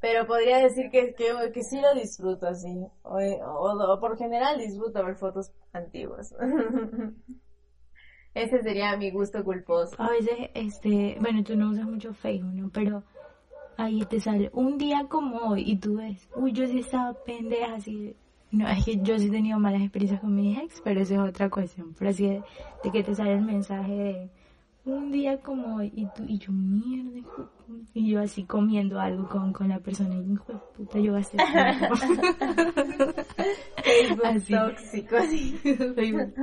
Pero 0.00 0.26
podría 0.26 0.58
decir 0.58 0.90
que, 0.90 1.14
que, 1.14 1.32
que 1.52 1.62
sí 1.62 1.80
lo 1.80 1.92
disfruto 1.94 2.46
así, 2.46 2.68
o, 3.02 3.18
o- 3.18 4.00
por 4.00 4.16
general 4.16 4.58
disfruto 4.58 5.04
ver 5.04 5.16
fotos 5.16 5.50
antiguas. 5.72 6.34
Ese 8.34 8.62
sería 8.62 8.96
mi 8.96 9.10
gusto 9.10 9.42
culposo. 9.42 9.96
A 10.00 10.10
veces, 10.10 10.50
este, 10.54 11.16
bueno, 11.20 11.42
tú 11.42 11.56
no 11.56 11.70
usas 11.70 11.86
mucho 11.86 12.12
Facebook, 12.14 12.52
¿no? 12.54 12.70
Pero 12.70 13.02
ahí 13.76 14.00
te 14.02 14.20
sale 14.20 14.50
un 14.52 14.78
día 14.78 15.06
como 15.08 15.38
hoy 15.50 15.64
y 15.66 15.76
tú 15.76 15.96
ves, 15.96 16.28
uy, 16.36 16.52
yo 16.52 16.66
sí 16.66 16.80
estaba 16.80 17.14
pendeja, 17.14 17.74
así. 17.74 18.14
No, 18.50 18.68
es 18.68 18.84
que 18.84 18.96
yo 19.02 19.18
sí 19.18 19.26
he 19.26 19.30
tenido 19.30 19.58
malas 19.58 19.82
experiencias 19.82 20.20
con 20.20 20.34
mis 20.34 20.58
ex, 20.58 20.80
pero 20.82 21.00
eso 21.00 21.14
es 21.14 21.20
otra 21.20 21.50
cuestión. 21.50 21.94
Pero 21.98 22.10
así 22.10 22.26
de, 22.26 22.42
de 22.82 22.92
que 22.92 23.02
te 23.02 23.14
sale 23.14 23.32
el 23.34 23.42
mensaje 23.42 23.92
de 23.92 24.30
un 24.92 25.10
día 25.10 25.38
como 25.40 25.76
hoy 25.76 25.92
y 25.94 26.06
tú, 26.06 26.24
y 26.26 26.38
yo, 26.38 26.52
mierda, 26.52 27.18
hijo 27.18 27.42
de 27.42 27.48
puta", 27.66 27.90
y 27.94 28.10
yo 28.10 28.20
así 28.20 28.44
comiendo 28.44 28.98
algo 29.00 29.28
con, 29.28 29.52
con 29.52 29.68
la 29.68 29.78
persona 29.80 30.14
y 30.14 30.32
hijo 30.32 30.52
de 30.52 30.58
puta, 30.76 30.98
yo 30.98 31.12
gasté. 31.14 31.36
Facebook 33.84 34.24
Así. 34.24 34.52
tóxico, 34.54 35.16
así. 35.16 35.58
Facebook 35.62 36.34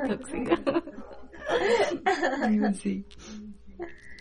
así. 2.66 3.06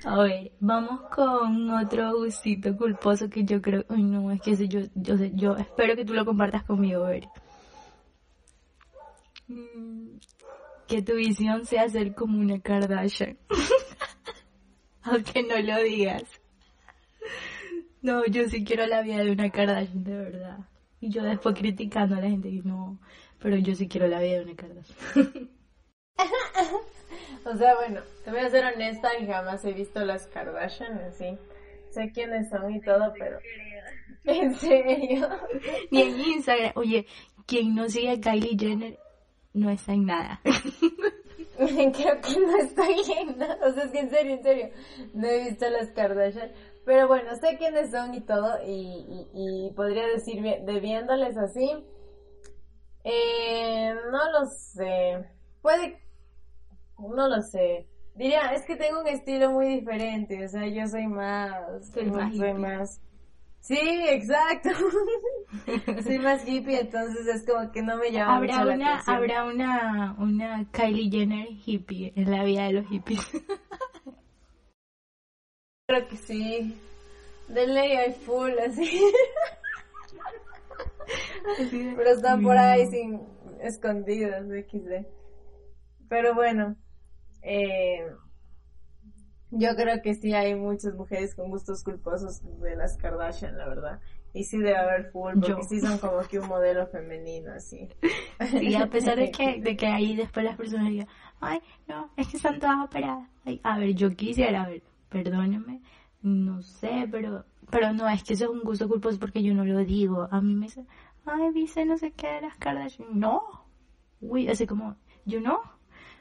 A 0.05 0.19
ver, 0.23 0.53
vamos 0.61 1.01
con 1.11 1.71
otro 1.71 2.15
gustito 2.19 2.77
culposo 2.77 3.31
que 3.31 3.45
yo 3.45 3.63
creo, 3.63 3.85
uy 3.89 4.03
no, 4.03 4.31
es 4.33 4.41
que 4.43 4.51
ese 4.53 4.69
yo, 4.69 4.81
yo, 4.95 5.17
sé- 5.17 5.33
yo 5.35 5.57
espero 5.57 5.97
que 5.97 6.05
tú 6.05 6.13
lo 6.13 6.25
compartas 6.27 6.63
conmigo, 6.65 7.05
a 7.07 7.11
ver. 7.11 7.29
Mm, 9.49 10.19
Que 10.87 11.01
tu 11.03 11.15
visión 11.15 11.65
sea 11.65 11.89
ser 11.89 12.15
como 12.15 12.39
una 12.39 12.61
Kardashian. 12.61 13.39
Aunque 15.11 15.43
no 15.43 15.59
lo 15.59 15.83
digas. 15.83 16.25
No, 18.03 18.25
yo 18.27 18.49
sí 18.49 18.65
quiero 18.65 18.87
la 18.87 19.03
vida 19.03 19.25
de 19.25 19.33
una 19.33 19.51
Kardashian, 19.51 20.05
de 20.05 20.17
verdad. 20.17 20.59
Y 21.01 21.11
yo 21.11 21.23
después 21.23 21.55
criticando 21.59 22.17
a 22.17 22.21
la 22.21 22.29
gente 22.29 22.51
que 22.51 22.63
no, 22.63 22.99
pero 23.39 23.57
yo 23.57 23.75
sí 23.75 23.89
quiero 23.89 24.09
la 24.09 24.21
vida 24.21 24.39
de 24.39 24.45
una 24.45 24.57
Kardashian. 24.57 25.51
O 27.45 27.55
sea, 27.57 27.75
bueno, 27.75 28.01
te 28.25 28.31
voy 28.31 28.41
a 28.41 28.49
ser 28.49 28.65
honesta 28.65 29.11
y 29.21 29.27
jamás 29.27 29.63
he 29.67 29.73
visto 29.73 30.03
las 30.03 30.27
Kardashian, 30.29 30.99
así. 31.01 31.37
Sé 31.91 32.11
quiénes 32.11 32.49
son 32.49 32.75
y 32.75 32.81
todo, 32.81 33.13
pero... 33.19 33.39
¿En 34.25 34.55
serio? 34.55 35.29
Ni 35.91 36.03
en 36.03 36.21
Instagram. 36.21 36.73
Oye, 36.77 37.07
quien 37.47 37.75
no 37.75 37.89
sigue 37.91 38.13
a 38.13 38.21
Kylie 38.21 38.57
Jenner 38.59 38.99
no 39.53 39.69
está 39.69 39.93
en 39.93 40.07
nada. 40.07 40.41
Creo 41.93 42.21
que 42.21 42.41
no 42.41 42.57
estoy 42.59 42.97
en 43.19 43.39
nada. 43.39 43.59
O 43.67 43.73
sea, 43.73 43.85
es 43.85 43.91
que 43.91 44.01
en 44.01 44.11
serio, 44.11 44.35
en 44.35 44.43
serio. 44.43 44.71
No 45.15 45.27
he 45.27 45.45
visto 45.45 45.69
las 45.69 45.91
Kardashian. 45.91 46.53
Pero 46.85 47.09
bueno, 47.09 47.35
sé 47.37 47.57
quiénes 47.57 47.91
son 47.91 48.13
y 48.15 48.21
todo. 48.21 48.59
Y, 48.67 49.29
y, 49.33 49.69
y 49.69 49.73
podría 49.75 50.07
decir, 50.09 50.43
vi- 50.43 50.65
de 50.65 50.81
viéndoles 50.81 51.37
así. 51.39 51.71
Eh, 53.05 53.95
no 54.11 54.31
lo 54.33 54.47
sé. 54.47 55.25
Puede. 55.63 56.01
No 56.99 57.29
lo 57.29 57.41
sé. 57.43 57.87
Diría, 58.15 58.53
es 58.53 58.65
que 58.65 58.77
tengo 58.77 59.01
un 59.01 59.09
estilo 59.09 59.51
muy 59.51 59.67
diferente. 59.81 60.45
O 60.45 60.49
sea, 60.49 60.67
yo 60.67 60.87
soy 60.87 61.07
más. 61.07 61.91
Soy 61.93 62.05
más 62.11 62.37
soy 62.37 62.49
hippie. 62.51 62.55
más. 62.61 63.01
Sí, 63.61 63.79
exacto. 64.09 64.69
soy 66.05 66.19
más 66.19 66.47
hippie, 66.47 66.81
entonces 66.81 67.27
es 67.27 67.47
como 67.47 67.71
que 67.73 67.83
no 67.83 67.97
me 67.97 68.11
llama 68.11 68.37
Habrá 68.37 68.53
mucho 68.55 68.65
la 68.67 68.75
una, 68.75 68.93
atención. 68.95 69.17
habrá 69.17 69.45
una, 69.45 70.15
una 70.19 70.71
Kylie 70.73 71.11
Jenner 71.11 71.49
hippie 71.65 72.13
en 72.17 72.31
la 72.31 72.45
vida 72.45 72.65
de 72.67 72.73
los 72.73 72.87
hippies. 72.89 73.21
Creo 75.87 76.09
que 76.09 76.17
sí. 76.17 76.75
De 77.49 77.67
ley 77.67 77.93
hay 77.93 78.13
full, 78.15 78.53
así. 78.59 79.01
Pero 81.71 82.11
están 82.11 82.43
por 82.43 82.57
ahí 82.57 82.87
Mm. 82.87 82.91
sin 82.91 83.21
escondidas, 83.61 84.47
XD. 84.47 85.07
Pero 86.09 86.35
bueno, 86.35 86.77
eh, 87.43 88.07
yo 89.51 89.77
creo 89.77 90.01
que 90.03 90.15
sí 90.15 90.33
hay 90.33 90.55
muchas 90.55 90.95
mujeres 90.95 91.35
con 91.35 91.51
gustos 91.51 91.85
culposos 91.85 92.41
de 92.61 92.77
las 92.77 92.97
Kardashian, 92.97 93.57
la 93.59 93.69
verdad. 93.69 94.01
Y 94.35 94.43
sí 94.43 94.59
debe 94.59 94.77
haber 94.77 95.13
full, 95.13 95.35
porque 95.35 95.49
Yo. 95.49 95.63
sí 95.63 95.81
son 95.81 95.97
como 95.99 96.21
que 96.23 96.41
un 96.41 96.49
modelo 96.49 96.89
femenino, 96.89 97.53
así. 97.53 97.89
Y 98.61 98.75
a 98.75 98.89
pesar 98.89 99.17
de 99.17 99.31
que, 99.31 99.61
de 99.61 99.77
que 99.77 99.87
ahí 99.87 100.17
después 100.17 100.45
las 100.45 100.57
personas 100.57 100.89
digan, 100.89 101.07
ay, 101.41 101.61
no, 101.87 102.11
es 102.17 102.27
que 102.27 102.37
están 102.37 102.59
todas 102.59 102.85
operadas. 102.85 103.29
Ay, 103.45 103.61
a 103.63 103.79
ver, 103.79 103.95
yo 103.95 104.11
quisiera, 104.11 104.65
a 104.65 104.69
ver, 104.69 104.83
perdóneme, 105.09 105.81
no 106.23 106.63
sé, 106.63 107.07
pero, 107.13 107.45
pero 107.71 107.93
no, 107.93 108.09
es 108.09 108.25
que 108.25 108.35
eso 108.35 108.47
es 108.47 108.51
un 108.51 108.63
gusto 108.63 108.89
culposo 108.89 109.21
porque 109.21 109.41
yo 109.41 109.55
no 109.55 109.65
lo 109.65 109.85
digo. 109.85 110.27
A 110.31 110.41
mí 110.41 110.55
me 110.57 110.67
dicen, 110.67 110.89
ay, 111.27 111.53
viste 111.53 111.85
no 111.85 111.97
sé 111.97 112.11
qué 112.11 112.27
de 112.27 112.41
las 112.41 112.57
Kardashian. 112.57 113.09
No, 113.13 113.41
uy, 114.21 114.49
así 114.49 114.67
como, 114.67 114.97
yo 115.25 115.41
no. 115.41 115.61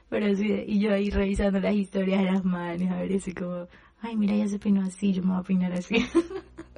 Pero 0.09 0.35
sí, 0.35 0.65
y 0.67 0.79
yo 0.79 0.93
ahí 0.93 1.09
revisando 1.09 1.59
las 1.59 1.73
historias 1.73 2.21
de 2.23 2.31
las 2.31 2.45
manos, 2.45 2.91
a 2.91 2.97
ver, 2.97 3.15
así 3.15 3.33
como, 3.33 3.67
ay, 4.01 4.15
mira, 4.15 4.35
ella 4.35 4.47
se 4.47 4.59
peinó 4.59 4.83
así, 4.83 5.13
yo 5.13 5.23
me 5.23 5.31
voy 5.31 5.39
a 5.39 5.43
peinar 5.43 5.71
así. 5.71 5.95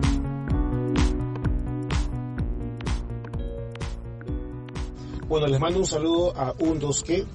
Bueno, 5.27 5.45
les 5.45 5.59
mando 5.59 5.77
un 5.79 5.85
saludo 5.85 6.35
a 6.35 6.55
un 6.57 6.79
dos 6.79 7.03
que 7.03 7.27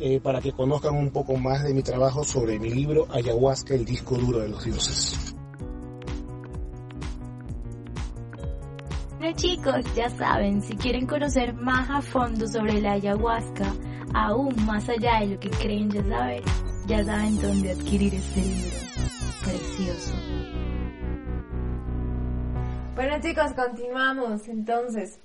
eh, 0.00 0.20
para 0.20 0.42
que 0.42 0.52
conozcan 0.52 0.94
un 0.94 1.08
poco 1.10 1.36
más 1.36 1.64
de 1.64 1.72
mi 1.72 1.82
trabajo 1.82 2.24
sobre 2.24 2.58
mi 2.58 2.68
libro 2.68 3.06
Ayahuasca, 3.10 3.74
el 3.74 3.86
disco 3.86 4.16
duro 4.16 4.40
de 4.40 4.50
los 4.50 4.62
dioses. 4.64 5.34
Bueno 9.30 9.42
chicos, 9.42 9.94
ya 9.94 10.10
saben, 10.10 10.60
si 10.60 10.74
quieren 10.74 11.06
conocer 11.06 11.54
más 11.54 11.88
a 11.88 12.02
fondo 12.02 12.48
sobre 12.48 12.80
la 12.80 12.94
ayahuasca, 12.94 13.72
aún 14.12 14.52
más 14.66 14.88
allá 14.88 15.20
de 15.20 15.28
lo 15.28 15.38
que 15.38 15.50
creen 15.50 15.88
ya 15.88 16.02
saber, 16.02 16.42
ya 16.88 17.04
saben 17.04 17.40
dónde 17.40 17.70
adquirir 17.70 18.12
este 18.12 18.40
libro. 18.40 18.76
Precioso. 19.44 20.14
Bueno 22.96 23.20
chicos, 23.20 23.52
continuamos 23.52 24.48
entonces 24.48 25.20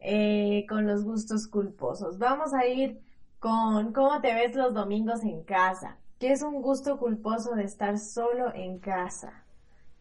eh, 0.00 0.66
con 0.68 0.86
los 0.86 1.02
gustos 1.04 1.46
culposos. 1.46 2.18
Vamos 2.18 2.52
a 2.52 2.66
ir 2.66 3.00
con 3.40 3.94
cómo 3.94 4.20
te 4.20 4.34
ves 4.34 4.54
los 4.54 4.74
domingos 4.74 5.22
en 5.22 5.44
casa. 5.44 5.96
¿Qué 6.18 6.32
es 6.32 6.42
un 6.42 6.60
gusto 6.60 6.98
culposo 6.98 7.54
de 7.54 7.64
estar 7.64 7.98
solo 7.98 8.52
en 8.54 8.80
casa? 8.80 9.44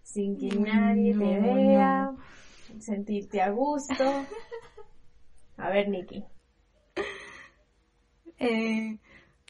Sin 0.03 0.37
que 0.37 0.49
nadie 0.59 1.13
te 1.13 1.39
No, 1.39 1.55
vea, 1.55 2.13
sentirte 2.79 3.41
a 3.41 3.49
gusto. 3.49 4.03
A 5.57 5.69
ver, 5.69 5.87
Nikki. 5.89 6.23
Eh, 8.37 8.97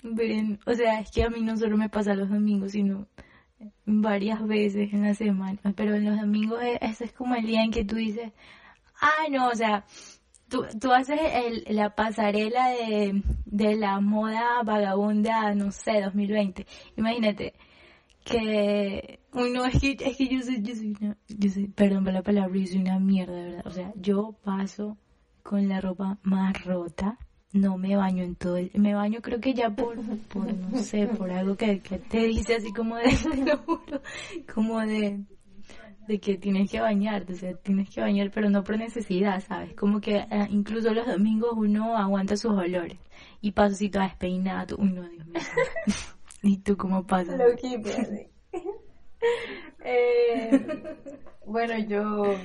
miren, 0.04 0.60
o 0.66 0.74
sea, 0.74 1.00
es 1.00 1.12
que 1.12 1.24
a 1.24 1.30
mí 1.30 1.42
no 1.42 1.58
solo 1.58 1.78
me 1.78 1.90
pasa 1.90 2.14
los 2.14 2.30
domingos, 2.30 2.74
sino 2.74 3.08
varias 3.86 4.46
veces 4.46 4.94
en 4.94 5.04
la 5.04 5.14
semana. 5.14 5.60
Pero 5.76 5.96
en 5.96 6.06
los 6.06 6.20
domingos 6.20 6.62
e- 6.62 6.80
ese 6.82 7.06
es 7.06 7.14
como 7.14 7.36
el 7.36 7.46
día 7.46 7.64
en 7.64 7.72
que 7.72 7.86
tú 7.86 7.96
dices, 7.96 8.32
ah, 9.02 9.26
no, 9.32 9.48
o 9.50 9.56
sea, 9.56 9.86
tú, 10.50 10.66
tú 10.80 10.92
haces 10.92 11.20
el, 11.20 11.66
la 11.76 11.96
pasarela 11.96 12.70
de, 12.70 13.22
de 13.46 13.76
la 13.76 14.00
moda 14.00 14.62
vagabunda, 14.64 15.54
no 15.56 15.72
sé, 15.72 16.02
2020. 16.02 16.66
Imagínate 16.98 17.54
que, 18.26 19.20
uy, 19.34 19.52
no, 19.52 19.66
es 19.66 19.80
que, 19.80 19.92
es 19.92 20.18
que 20.18 20.28
yo 20.28 20.42
soy, 20.42 20.62
yo 20.62 20.76
soy 20.76 20.98
una, 21.00 21.18
yo 21.30 21.50
soy, 21.50 21.68
perdón 21.68 22.04
por 22.04 22.14
la 22.14 22.24
palabra, 22.24 22.58
yo 22.60 22.68
soy 22.68 22.80
una 22.80 23.00
mierda, 23.00 23.34
¿verdad? 23.34 23.68
O 23.68 23.72
sea, 23.72 23.94
yo 23.96 24.36
paso 24.44 24.98
con 25.44 25.70
la 25.70 25.80
ropa 25.80 26.18
más 26.24 26.66
rota, 26.66 27.20
no 27.54 27.78
me 27.78 27.96
baño 27.96 28.24
en 28.24 28.36
todo 28.36 28.58
el, 28.58 28.72
me 28.74 28.96
baño 28.96 29.22
creo 29.22 29.40
que 29.40 29.54
ya 29.54 29.70
por, 29.70 29.98
por 30.28 30.52
no 30.54 30.78
sé, 30.80 31.08
por 31.08 31.32
algo 31.32 31.56
que, 31.56 31.80
que 31.82 32.00
te 32.00 32.26
dice 32.26 32.56
así 32.56 32.74
como 32.74 32.98
de, 32.98 33.04
te 33.32 33.46
lo 33.46 33.58
juro, 33.60 34.02
como 34.54 34.82
de, 34.82 35.24
de 36.08 36.20
que 36.20 36.38
tienes 36.38 36.70
que 36.72 36.82
bañarte, 36.82 37.34
o 37.34 37.36
sea, 37.36 37.54
tienes 37.54 37.90
que 37.92 38.02
bañar, 38.02 38.32
pero 38.32 38.50
no 38.50 38.64
por 38.64 38.78
necesidad, 38.78 39.40
¿sabes? 39.42 39.76
Como 39.76 40.02
que 40.02 40.18
eh, 40.18 40.48
incluso 40.50 40.94
los 40.96 41.06
domingos 41.06 41.52
uno 41.56 41.96
aguanta 41.96 42.36
sus 42.36 42.52
olores 42.54 42.98
y 43.40 43.52
paso 43.52 43.76
así 43.76 43.90
toda 43.90 44.06
despeinada, 44.06 44.66
uy, 44.78 44.92
no, 44.92 45.08
Dios 45.08 45.28
mío. 45.28 45.42
¿Y 46.50 46.58
tú 46.60 46.78
cómo 46.78 47.06
pasas? 47.06 47.38
Lo 47.38 47.52
hippie, 47.52 47.94
así. 47.94 48.30
Eh, 49.88 50.66
bueno, 51.46 51.78
yo 51.88 52.40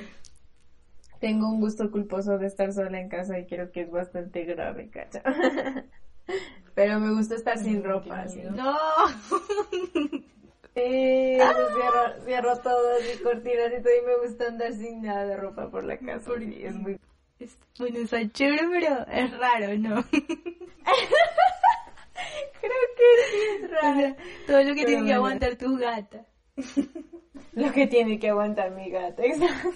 tengo 1.20 1.48
un 1.48 1.60
gusto 1.60 1.90
culposo 1.90 2.38
de 2.38 2.46
estar 2.46 2.72
sola 2.72 3.00
en 3.00 3.08
casa 3.08 3.38
y 3.38 3.46
creo 3.46 3.70
que 3.72 3.82
es 3.82 3.90
bastante 3.90 4.44
grave, 4.44 4.90
cacha. 4.90 5.22
Pero 6.74 7.00
me 7.00 7.12
gusta 7.12 7.34
estar 7.34 7.58
sin 7.58 7.82
ropa, 7.82 8.20
así. 8.22 8.42
No. 8.42 8.76
Eh, 10.74 11.38
cierro, 11.38 12.24
cierro 12.24 12.58
todo, 12.58 12.96
así 12.98 13.18
cortinas 13.18 13.72
y 13.78 13.82
todo 13.82 13.92
y 14.02 14.06
me 14.06 14.16
gusta 14.26 14.46
andar 14.46 14.72
sin 14.72 15.02
nada 15.02 15.26
de 15.26 15.36
ropa 15.36 15.70
por 15.70 15.84
la 15.84 15.98
casa. 15.98 16.30
sí, 16.38 16.60
es 16.62 16.74
muy... 16.74 16.96
Es- 17.38 17.58
Bueno, 17.78 17.98
está 17.98 18.26
chévere, 18.30 18.68
pero 18.70 19.06
es 19.10 19.38
raro, 19.38 19.76
¿no? 19.78 20.04
Creo 22.60 22.72
que 22.96 23.04
sí 23.30 23.64
es 23.64 23.70
sea, 23.70 24.16
todo 24.46 24.58
lo 24.62 24.74
que 24.74 24.74
Pero 24.74 24.86
tienen 24.86 25.06
que 25.06 25.12
aguantar 25.14 25.56
tus 25.56 25.78
gatas. 25.78 26.26
Lo 27.52 27.72
que 27.72 27.86
tiene 27.88 28.18
que 28.20 28.28
aguantar 28.28 28.70
mi 28.70 28.90
gata, 28.90 29.24
exacto. 29.24 29.70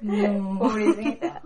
No. 0.00 0.58
Pobrecita. 0.58 1.40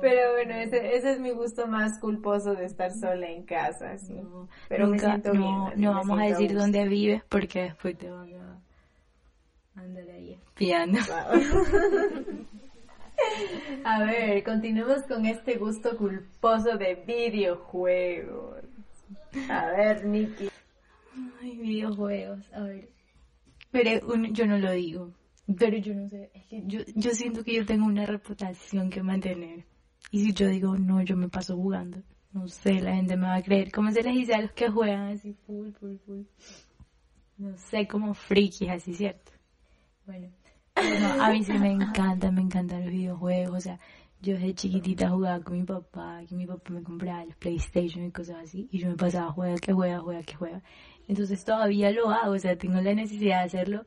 Pero 0.00 0.32
bueno, 0.32 0.54
ese, 0.54 0.96
ese 0.96 1.12
es 1.12 1.20
mi 1.20 1.30
gusto 1.30 1.66
más 1.66 1.98
culposo 1.98 2.54
de 2.54 2.66
estar 2.66 2.92
sola 2.92 3.26
en 3.28 3.44
casa. 3.44 3.94
No, 4.10 4.48
Pero 4.68 4.86
me 4.86 4.92
nunca- 4.96 5.06
siento 5.10 5.32
no, 5.34 5.40
bien, 5.70 5.80
no 5.82 5.92
me 5.92 5.98
vamos 5.98 6.20
a 6.20 6.24
decir 6.24 6.48
gusto. 6.48 6.58
dónde 6.60 6.86
vives 6.88 7.22
porque 7.28 7.62
después 7.62 7.96
te 7.96 8.10
van 8.10 8.30
a 8.34 9.80
andar 9.80 10.04
ahí 10.10 10.34
espiando. 10.34 10.98
A 13.84 14.04
ver, 14.04 14.42
continuemos 14.44 15.02
con 15.04 15.26
este 15.26 15.56
gusto 15.56 15.96
culposo 15.96 16.76
de 16.76 16.94
videojuegos. 17.06 18.64
A 19.48 19.66
ver, 19.66 20.04
Nikki. 20.04 20.48
Ay, 21.40 21.56
videojuegos, 21.56 22.52
a 22.52 22.62
ver. 22.62 22.88
Pero 23.70 24.06
un- 24.08 24.34
yo 24.34 24.46
no 24.46 24.58
lo 24.58 24.70
digo. 24.72 25.12
Pero 25.58 25.76
yo 25.78 25.94
no 25.94 26.08
sé, 26.08 26.30
es 26.34 26.44
que 26.46 26.62
yo, 26.66 26.80
yo 26.94 27.10
siento 27.12 27.44
que 27.44 27.54
yo 27.54 27.64
tengo 27.64 27.86
una 27.86 28.04
reputación 28.06 28.90
que 28.90 29.02
mantener. 29.02 29.64
Y 30.10 30.24
si 30.24 30.32
yo 30.32 30.48
digo, 30.48 30.76
no, 30.76 31.00
yo 31.02 31.16
me 31.16 31.28
paso 31.28 31.56
jugando. 31.56 32.02
no 32.32 32.48
sé, 32.48 32.80
la 32.82 32.94
gente 32.94 33.16
me 33.16 33.26
va 33.26 33.36
a 33.36 33.42
creer. 33.42 33.70
¿Cómo 33.72 33.90
se 33.92 34.02
les 34.02 34.14
dice 34.14 34.34
a 34.34 34.42
los 34.42 34.52
que 34.52 34.68
juegan 34.68 35.08
así 35.12 35.32
full, 35.46 35.70
full, 35.72 35.96
full? 36.04 36.22
No 37.38 37.56
sé, 37.56 37.86
como 37.86 38.12
frikis, 38.14 38.68
así, 38.68 38.92
¿cierto? 38.94 39.32
Bueno, 40.04 40.28
a 40.76 41.30
mí 41.30 41.42
sí 41.42 41.52
me 41.52 41.72
encanta, 41.72 42.30
me 42.30 42.42
encantan 42.42 42.84
los 42.84 42.90
videojuegos, 42.90 43.56
o 43.56 43.60
sea, 43.60 43.80
yo 44.20 44.34
desde 44.34 44.54
chiquitita 44.54 45.10
jugaba 45.10 45.42
con 45.42 45.58
mi 45.58 45.64
papá, 45.64 46.20
que 46.28 46.34
mi 46.34 46.46
papá 46.46 46.72
me 46.72 46.82
compraba 46.82 47.24
los 47.24 47.36
PlayStation 47.36 48.04
y 48.04 48.10
cosas 48.10 48.36
así, 48.44 48.68
y 48.70 48.78
yo 48.78 48.88
me 48.88 48.96
pasaba 48.96 49.32
juega, 49.32 49.56
que 49.58 49.72
juega, 49.72 50.00
juega, 50.00 50.22
que 50.22 50.34
juega. 50.34 50.62
Entonces 51.08 51.44
todavía 51.44 51.90
lo 51.92 52.10
hago, 52.10 52.32
o 52.32 52.38
sea, 52.38 52.56
tengo 52.56 52.80
la 52.80 52.94
necesidad 52.94 53.38
de 53.40 53.44
hacerlo 53.44 53.86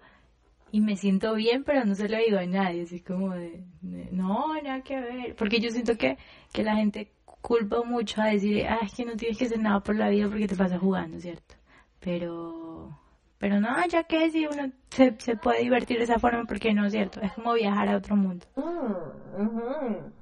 y 0.72 0.82
me 0.82 0.96
siento 0.96 1.34
bien, 1.36 1.64
pero 1.64 1.84
no 1.86 1.96
se 1.96 2.10
lo 2.10 2.18
digo 2.18 2.38
a 2.38 2.46
nadie, 2.46 2.84
así 2.84 3.02
como 3.02 3.34
de, 3.34 3.64
de, 3.82 4.10
no, 4.12 4.62
nada 4.62 4.82
que 4.82 5.00
ver, 5.00 5.36
porque 5.36 5.60
yo 5.60 5.70
siento 5.72 5.98
que, 5.98 6.18
que 6.54 6.64
la 6.64 6.76
gente 6.76 7.12
culpa 7.42 7.82
mucho 7.84 8.22
a 8.22 8.28
decir, 8.28 8.66
ah, 8.68 8.80
es 8.84 8.94
que 8.94 9.06
no 9.06 9.16
tienes 9.16 9.38
que 9.38 9.46
hacer 9.46 9.60
nada 9.60 9.82
por 9.82 9.96
la 9.96 10.10
vida 10.10 10.28
porque 10.28 10.48
te 10.48 10.56
pasas 10.56 10.80
jugando, 10.80 11.20
¿cierto? 11.20 11.56
Pero, 12.00 12.98
pero 13.40 13.60
no, 13.60 13.70
ya 13.88 14.04
que 14.04 14.30
si 14.32 14.46
uno 14.48 14.72
se, 14.92 15.16
se 15.20 15.36
puede 15.38 15.62
divertir 15.62 15.98
de 15.98 16.04
esa 16.06 16.20
forma, 16.20 16.46
porque 16.46 16.74
no, 16.74 16.90
¿cierto? 16.90 17.22
Es 17.22 17.34
como 17.34 17.54
viajar 17.54 17.90
a 17.90 17.98
otro 17.98 18.16
mundo. 18.16 18.46
Ujú. 19.38 20.14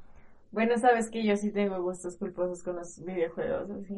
Bueno, 0.52 0.78
sabes 0.78 1.10
que 1.10 1.24
yo 1.26 1.36
sí 1.38 1.52
tengo 1.52 1.82
gustos 1.82 2.18
culposos 2.18 2.64
con 2.64 2.78
los 2.78 3.04
videojuegos, 3.04 3.70
así. 3.72 3.96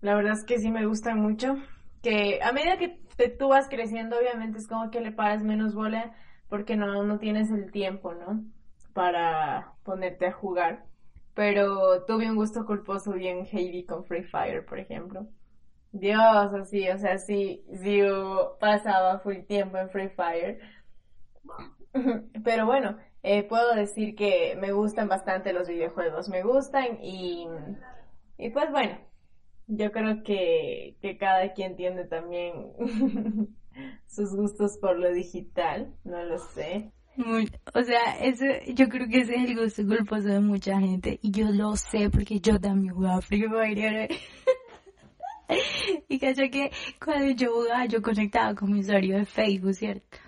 La 0.00 0.14
verdad 0.14 0.34
es 0.34 0.44
que 0.44 0.58
sí 0.58 0.70
me 0.70 0.86
gustan 0.86 1.20
mucho. 1.20 1.56
Que 2.02 2.40
a 2.42 2.52
medida 2.52 2.78
que 2.78 3.00
te- 3.16 3.28
tú 3.30 3.48
vas 3.48 3.68
creciendo, 3.68 4.18
obviamente 4.18 4.58
es 4.58 4.68
como 4.68 4.90
que 4.90 5.00
le 5.00 5.12
paras 5.12 5.42
menos 5.42 5.74
bola 5.74 6.14
porque 6.48 6.76
no, 6.76 7.04
no 7.04 7.18
tienes 7.18 7.50
el 7.50 7.70
tiempo, 7.72 8.14
¿no? 8.14 8.44
Para 8.92 9.74
ponerte 9.84 10.26
a 10.26 10.32
jugar. 10.32 10.86
Pero 11.34 12.04
tuve 12.04 12.30
un 12.30 12.36
gusto 12.36 12.64
culposo 12.66 13.12
bien 13.12 13.44
heavy 13.46 13.84
con 13.84 14.04
Free 14.04 14.24
Fire, 14.24 14.64
por 14.64 14.78
ejemplo. 14.78 15.28
Dios, 15.98 16.54
así, 16.54 16.88
o 16.88 16.98
sea, 16.98 17.18
sí, 17.18 17.64
yo 17.82 18.56
pasaba 18.60 19.18
full 19.20 19.42
tiempo 19.46 19.76
en 19.78 19.90
Free 19.90 20.08
Fire. 20.10 20.60
Pero 22.44 22.66
bueno, 22.66 22.96
eh, 23.22 23.42
puedo 23.42 23.74
decir 23.74 24.14
que 24.14 24.56
me 24.60 24.72
gustan 24.72 25.08
bastante 25.08 25.52
los 25.52 25.68
videojuegos, 25.68 26.28
me 26.28 26.42
gustan 26.42 26.98
y, 27.02 27.46
y 28.38 28.50
pues 28.50 28.70
bueno, 28.70 28.98
yo 29.66 29.90
creo 29.90 30.22
que, 30.22 30.96
que 31.00 31.18
cada 31.18 31.52
quien 31.52 31.76
tiene 31.76 32.04
también 32.04 32.72
sus 34.06 34.34
gustos 34.34 34.78
por 34.78 34.98
lo 34.98 35.12
digital, 35.12 35.94
no 36.04 36.22
lo 36.24 36.38
sé. 36.38 36.92
O 37.74 37.82
sea, 37.82 38.18
eso, 38.20 38.44
yo 38.74 38.88
creo 38.88 39.08
que 39.08 39.20
ese 39.20 39.36
es 39.36 39.48
el 39.48 39.56
gusto 39.56 39.86
culposo 39.86 40.28
de 40.28 40.40
mucha 40.40 40.78
gente. 40.78 41.18
Y 41.22 41.30
yo 41.30 41.50
lo 41.50 41.74
sé 41.76 42.10
porque 42.10 42.40
yo 42.40 42.60
también 42.60 42.94
jugaba 42.94 43.22
Free 43.22 43.48
Fire. 43.48 44.08
Y 46.08 46.18
cacho 46.18 46.42
que 46.50 46.70
cuando 47.04 47.30
yo 47.32 47.52
jugaba, 47.52 47.86
yo 47.86 48.00
conectaba 48.02 48.54
con 48.54 48.72
mi 48.72 48.80
usuario 48.80 49.18
de 49.18 49.26
Facebook, 49.26 49.74
¿cierto? 49.74 50.18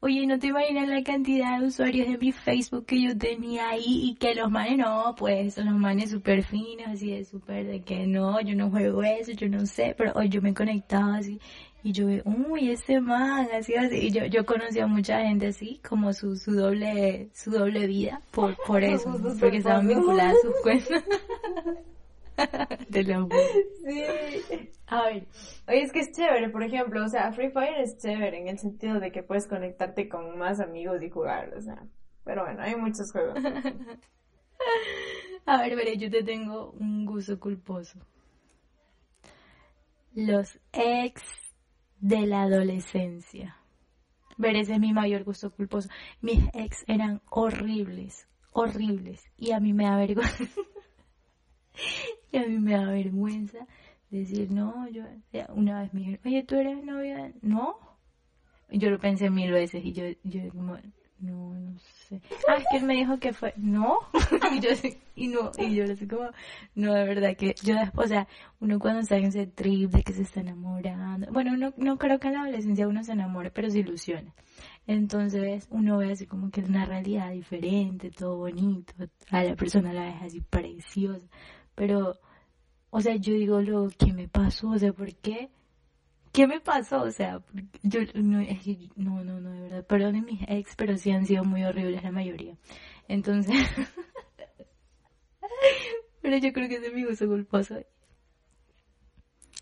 Oye, 0.00 0.26
no 0.26 0.38
te 0.38 0.48
imaginas 0.48 0.88
la 0.88 1.02
cantidad 1.02 1.58
de 1.58 1.66
usuarios 1.66 2.06
de 2.08 2.18
mi 2.18 2.30
Facebook 2.30 2.84
que 2.84 3.02
yo 3.02 3.16
tenía 3.16 3.70
ahí 3.70 4.10
y 4.10 4.14
que 4.16 4.34
los 4.34 4.50
manes 4.50 4.76
no, 4.76 5.14
pues 5.16 5.54
son 5.54 5.66
los 5.66 5.74
manes 5.74 6.10
súper 6.10 6.44
finos, 6.44 6.86
así 6.88 7.10
de 7.10 7.24
súper 7.24 7.66
de 7.66 7.80
que 7.82 8.06
no, 8.06 8.40
yo 8.42 8.54
no 8.54 8.70
juego 8.70 9.02
eso, 9.02 9.32
yo 9.32 9.48
no 9.48 9.64
sé, 9.66 9.94
pero 9.96 10.12
hoy 10.14 10.28
yo 10.28 10.42
me 10.42 10.52
conectaba 10.52 11.16
así 11.16 11.40
y 11.82 11.92
yo 11.92 12.06
uy, 12.24 12.70
ese 12.70 13.00
man, 13.00 13.48
así, 13.56 13.74
así, 13.76 14.08
y 14.08 14.10
yo, 14.10 14.26
yo 14.26 14.44
conocí 14.44 14.80
a 14.80 14.88
mucha 14.88 15.20
gente 15.20 15.46
así, 15.46 15.80
como 15.88 16.12
su, 16.12 16.36
su 16.36 16.52
doble, 16.52 17.30
su 17.32 17.52
doble 17.52 17.86
vida, 17.86 18.20
por, 18.32 18.56
por 18.66 18.82
eso, 18.84 19.16
porque 19.38 19.58
estaban 19.58 19.86
vinculadas 19.86 20.34
a 20.34 20.40
sus 20.42 20.60
cuentas. 20.62 21.04
Te 22.90 23.02
lo. 23.02 23.28
Sí. 23.84 24.04
A 24.88 25.04
ver, 25.04 25.26
Oye, 25.68 25.82
es 25.82 25.92
que 25.92 26.00
es 26.00 26.12
chévere, 26.12 26.50
por 26.50 26.62
ejemplo, 26.62 27.04
o 27.04 27.08
sea, 27.08 27.32
Free 27.32 27.50
Fire 27.50 27.80
es 27.80 27.98
chévere 27.98 28.38
en 28.38 28.48
el 28.48 28.58
sentido 28.58 29.00
de 29.00 29.10
que 29.10 29.24
puedes 29.24 29.48
conectarte 29.48 30.08
con 30.08 30.38
más 30.38 30.60
amigos 30.60 31.02
y 31.02 31.10
jugar, 31.10 31.52
o 31.54 31.60
sea. 31.60 31.82
Pero 32.24 32.44
bueno, 32.44 32.62
hay 32.62 32.76
muchos 32.76 33.10
juegos. 33.10 33.38
A 35.46 35.62
ver, 35.62 35.76
veré, 35.76 35.96
yo 35.96 36.10
te 36.10 36.22
tengo 36.22 36.72
un 36.72 37.04
gusto 37.04 37.38
culposo. 37.38 37.98
Los 40.14 40.58
ex 40.72 41.22
de 42.00 42.26
la 42.26 42.42
adolescencia. 42.42 43.56
Ver, 44.38 44.56
ese 44.56 44.74
es 44.74 44.80
mi 44.80 44.92
mayor 44.92 45.24
gusto 45.24 45.50
culposo. 45.50 45.88
Mis 46.20 46.44
ex 46.52 46.84
eran 46.86 47.22
horribles, 47.30 48.28
horribles. 48.52 49.24
Y 49.36 49.52
a 49.52 49.60
mí 49.60 49.72
me 49.72 49.84
da 49.84 49.96
vergüenza. 49.96 50.44
a 52.38 52.46
mí 52.46 52.58
me 52.58 52.72
da 52.72 52.90
vergüenza 52.90 53.66
decir, 54.10 54.50
no, 54.50 54.88
yo, 54.88 55.02
una 55.54 55.82
vez 55.82 55.92
me 55.92 56.00
dijeron, 56.00 56.20
oye, 56.24 56.42
¿tú 56.44 56.56
eres 56.56 56.84
novia? 56.84 57.16
de-?" 57.16 57.34
No. 57.42 57.78
Yo 58.70 58.90
lo 58.90 58.98
pensé 58.98 59.30
mil 59.30 59.52
veces 59.52 59.84
y 59.84 59.92
yo, 59.92 60.04
yo 60.24 60.48
como, 60.50 60.76
no, 61.20 61.54
no 61.54 61.78
sé. 61.78 62.20
Ah, 62.48 62.56
es 62.56 62.64
que 62.70 62.78
él 62.78 62.84
me 62.84 62.94
dijo 62.94 63.18
que 63.18 63.32
fue, 63.32 63.54
no. 63.56 63.98
y 64.52 64.60
yo 64.60 64.70
y 65.14 65.28
no, 65.28 65.50
y 65.56 65.74
yo 65.74 65.84
así 65.84 66.06
como, 66.06 66.28
no, 66.74 66.92
de 66.92 67.04
verdad 67.04 67.36
que 67.36 67.54
yo 67.62 67.74
después, 67.76 68.06
o 68.06 68.08
sea, 68.08 68.28
uno 68.60 68.78
cuando 68.78 69.00
está 69.00 69.16
en 69.16 69.26
ese 69.26 69.46
trip 69.46 69.90
de 69.90 70.02
que 70.02 70.12
se 70.12 70.22
está 70.22 70.40
enamorando, 70.40 71.28
bueno, 71.32 71.52
uno, 71.54 71.72
no 71.76 71.96
creo 71.96 72.18
que 72.18 72.28
en 72.28 72.34
la 72.34 72.42
adolescencia 72.42 72.88
uno 72.88 73.02
se 73.02 73.12
enamore, 73.12 73.50
pero 73.50 73.70
se 73.70 73.78
ilusiona. 73.78 74.34
Entonces 74.86 75.68
uno 75.70 75.98
ve 75.98 76.12
así 76.12 76.26
como 76.26 76.50
que 76.50 76.60
es 76.60 76.68
una 76.68 76.84
realidad 76.84 77.30
diferente, 77.30 78.10
todo 78.10 78.36
bonito, 78.36 78.92
a 79.30 79.42
la 79.42 79.56
persona 79.56 79.92
la 79.92 80.06
ves 80.06 80.22
así 80.22 80.40
preciosa, 80.40 81.26
pero, 81.74 82.18
o 82.90 83.00
sea, 83.00 83.16
yo 83.16 83.34
digo 83.34 83.60
lo 83.60 83.88
que 83.88 84.12
me 84.12 84.28
pasó, 84.28 84.70
o 84.70 84.78
sea, 84.78 84.92
¿por 84.92 85.14
qué? 85.16 85.50
¿Qué 86.32 86.46
me 86.46 86.60
pasó? 86.60 87.02
O 87.02 87.10
sea, 87.10 87.40
yo 87.82 88.00
no, 88.14 88.42
no, 88.96 89.24
no, 89.24 89.40
no, 89.40 89.50
de 89.50 89.60
verdad, 89.62 89.86
perdón 89.86 90.24
mis 90.24 90.40
ex, 90.48 90.76
pero 90.76 90.96
sí 90.96 91.10
han 91.10 91.26
sido 91.26 91.44
muy 91.44 91.64
horribles 91.64 92.02
la 92.02 92.12
mayoría. 92.12 92.54
Entonces, 93.08 93.54
pero 96.22 96.36
yo 96.36 96.52
creo 96.52 96.68
que 96.68 96.76
ese 96.76 96.88
es 96.88 96.94
mi 96.94 97.04
gusto 97.04 97.26
culposo. 97.26 97.76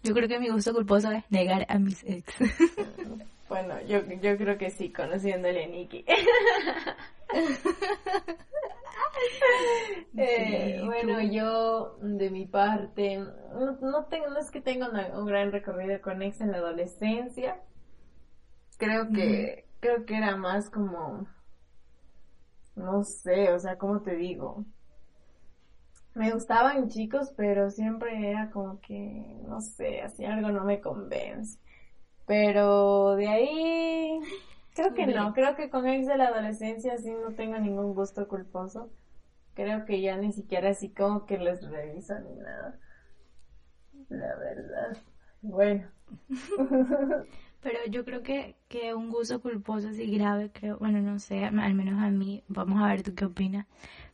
Yo 0.02 0.14
creo 0.14 0.28
que 0.28 0.38
mi 0.38 0.48
gusto 0.48 0.74
culposo 0.74 1.10
es 1.12 1.24
negar 1.30 1.64
a 1.68 1.78
mis 1.78 2.02
ex. 2.04 2.34
Bueno, 3.48 3.74
yo, 3.86 4.00
yo 4.22 4.36
creo 4.36 4.58
que 4.58 4.70
sí, 4.70 4.90
conociéndole 4.90 5.64
a 5.64 5.68
Nikki. 5.68 6.04
Eh, 10.16 10.80
bueno, 10.84 11.20
yo 11.22 11.96
de 12.00 12.30
mi 12.30 12.46
parte, 12.46 13.18
no, 13.18 13.78
no 13.80 14.04
tengo, 14.06 14.28
no 14.30 14.38
es 14.38 14.50
que 14.50 14.60
tenga 14.60 14.88
un 15.18 15.26
gran 15.26 15.50
recorrido 15.52 16.00
con 16.00 16.22
ex 16.22 16.40
en 16.40 16.52
la 16.52 16.58
adolescencia. 16.58 17.60
Creo 18.78 19.10
que, 19.12 19.66
creo 19.80 20.04
que 20.04 20.16
era 20.16 20.36
más 20.36 20.70
como, 20.70 21.26
no 22.76 23.02
sé, 23.04 23.52
o 23.52 23.58
sea, 23.58 23.78
¿cómo 23.78 24.02
te 24.02 24.14
digo? 24.14 24.64
Me 26.14 26.30
gustaban 26.32 26.88
chicos, 26.88 27.32
pero 27.36 27.70
siempre 27.70 28.30
era 28.30 28.50
como 28.50 28.80
que, 28.80 29.40
no 29.48 29.60
sé, 29.60 30.00
así 30.02 30.24
algo 30.24 30.50
no 30.50 30.64
me 30.64 30.80
convence. 30.80 31.58
Pero 32.26 33.16
de 33.16 33.28
ahí, 33.28 34.20
creo 34.74 34.94
que 34.94 35.06
no, 35.06 35.32
creo 35.32 35.56
que 35.56 35.70
con 35.70 35.86
ex 35.88 36.06
de 36.06 36.16
la 36.16 36.28
adolescencia 36.28 36.98
sí 36.98 37.12
no 37.12 37.32
tengo 37.32 37.58
ningún 37.58 37.94
gusto 37.94 38.28
culposo. 38.28 38.90
Creo 39.54 39.84
que 39.84 40.00
ya 40.00 40.16
ni 40.16 40.32
siquiera 40.32 40.70
así 40.70 40.90
como 40.90 41.26
que 41.26 41.38
les 41.38 41.62
reviso 41.68 42.18
ni 42.20 42.34
nada. 42.36 42.78
La 44.08 44.36
verdad. 44.36 44.96
Bueno. 45.42 45.88
Pero 47.64 47.78
yo 47.88 48.04
creo 48.04 48.22
que, 48.22 48.56
que 48.68 48.94
un 48.94 49.08
gusto 49.08 49.40
culposo 49.40 49.88
así 49.88 50.06
grave, 50.14 50.50
creo, 50.52 50.76
bueno, 50.78 51.00
no 51.00 51.18
sé, 51.18 51.44
al 51.46 51.74
menos 51.74 52.02
a 52.02 52.10
mí, 52.10 52.44
vamos 52.46 52.82
a 52.82 52.88
ver 52.88 53.02
tú 53.02 53.14
qué 53.14 53.24
opinas, 53.24 53.66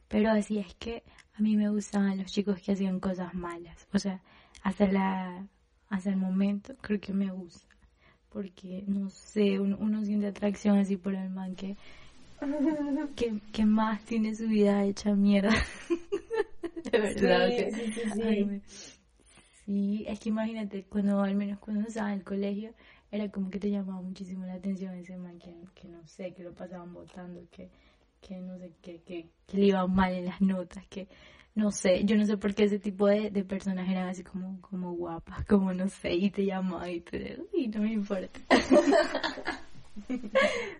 pero 0.06 0.30
así 0.30 0.60
es 0.60 0.72
que 0.76 1.02
a 1.34 1.42
mí 1.42 1.56
me 1.56 1.68
gustaban 1.68 2.16
los 2.16 2.30
chicos 2.30 2.60
que 2.60 2.70
hacían 2.70 3.00
cosas 3.00 3.34
malas, 3.34 3.88
o 3.92 3.98
sea, 3.98 4.22
hasta 4.62 4.86
la, 4.86 5.48
hasta 5.88 6.10
el 6.10 6.16
momento 6.16 6.76
creo 6.80 7.00
que 7.00 7.12
me 7.12 7.32
gusta, 7.32 7.69
porque 8.30 8.84
no 8.86 9.10
sé, 9.10 9.60
uno, 9.60 9.76
uno 9.80 10.04
siente 10.04 10.26
atracción 10.28 10.78
así 10.78 10.96
por 10.96 11.14
el 11.14 11.30
man 11.30 11.54
que, 11.56 11.76
que, 13.16 13.40
que 13.52 13.64
más 13.66 14.04
tiene 14.04 14.34
su 14.34 14.46
vida 14.48 14.84
hecha 14.84 15.14
mierda. 15.14 15.52
De 16.90 16.98
verdad, 16.98 17.48
Sí, 17.48 17.56
que- 17.56 17.70
sí, 17.72 17.92
sí, 17.92 18.00
sí. 18.14 18.22
ay, 18.22 18.44
me- 18.44 18.62
Sí, 19.64 20.04
es 20.08 20.18
que 20.18 20.30
imagínate, 20.30 20.84
cuando 20.84 21.20
al 21.20 21.34
menos 21.36 21.58
cuando 21.60 21.86
estaba 21.86 22.12
en 22.12 22.18
el 22.18 22.24
colegio, 22.24 22.72
era 23.12 23.28
como 23.30 23.50
que 23.50 23.58
te 23.60 23.70
llamaba 23.70 24.00
muchísimo 24.00 24.44
la 24.46 24.54
atención 24.54 24.94
ese 24.94 25.16
man 25.16 25.38
que, 25.38 25.54
que 25.74 25.86
no 25.88 26.04
sé, 26.06 26.32
que 26.32 26.42
lo 26.42 26.52
pasaban 26.54 26.92
votando, 26.92 27.46
que, 27.52 27.70
que 28.20 28.40
no 28.40 28.58
sé, 28.58 28.72
que, 28.82 29.00
que, 29.02 29.28
que 29.46 29.58
le 29.58 29.66
iban 29.66 29.94
mal 29.94 30.12
en 30.12 30.24
las 30.26 30.40
notas, 30.40 30.84
que 30.88 31.06
no 31.54 31.70
sé, 31.70 32.04
yo 32.04 32.16
no 32.16 32.24
sé 32.26 32.36
por 32.36 32.54
qué 32.54 32.64
ese 32.64 32.78
tipo 32.78 33.06
de, 33.06 33.30
de 33.30 33.44
personas 33.44 33.88
eran 33.88 34.08
así 34.08 34.22
como, 34.24 34.60
como 34.60 34.92
guapas, 34.92 35.44
como 35.46 35.72
no 35.74 35.88
sé, 35.88 36.12
y 36.14 36.30
te 36.30 36.44
llamaban 36.44 36.90
y 36.90 37.00
te, 37.00 37.40
uy, 37.52 37.68
no 37.68 37.80
me 37.82 37.92
importa. 37.92 38.40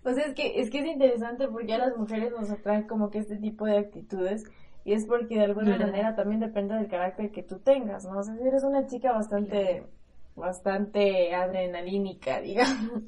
O 0.04 0.12
sea, 0.14 0.24
es 0.24 0.34
que, 0.34 0.60
es 0.60 0.70
que 0.70 0.78
es 0.80 0.86
interesante 0.86 1.48
porque 1.48 1.74
a 1.74 1.78
las 1.78 1.96
mujeres 1.96 2.32
nos 2.32 2.50
atrae 2.50 2.86
como 2.86 3.10
que 3.10 3.18
este 3.18 3.36
tipo 3.36 3.66
de 3.66 3.78
actitudes 3.78 4.44
y 4.84 4.92
Y 4.92 4.94
es 4.94 5.06
porque 5.06 5.36
de 5.36 5.44
alguna 5.44 5.72
¿Verdad? 5.72 5.86
manera 5.86 6.14
también 6.16 6.40
depende 6.40 6.74
del 6.74 6.88
carácter 6.88 7.30
que 7.30 7.42
tú 7.42 7.58
tengas, 7.60 8.04
¿no? 8.04 8.18
O 8.18 8.22
sea, 8.22 8.34
si 8.36 8.46
eres 8.46 8.64
una 8.64 8.86
chica 8.86 9.12
bastante, 9.12 9.86
bastante 10.34 11.34
adrenalínica, 11.34 12.40
digamos, 12.42 13.02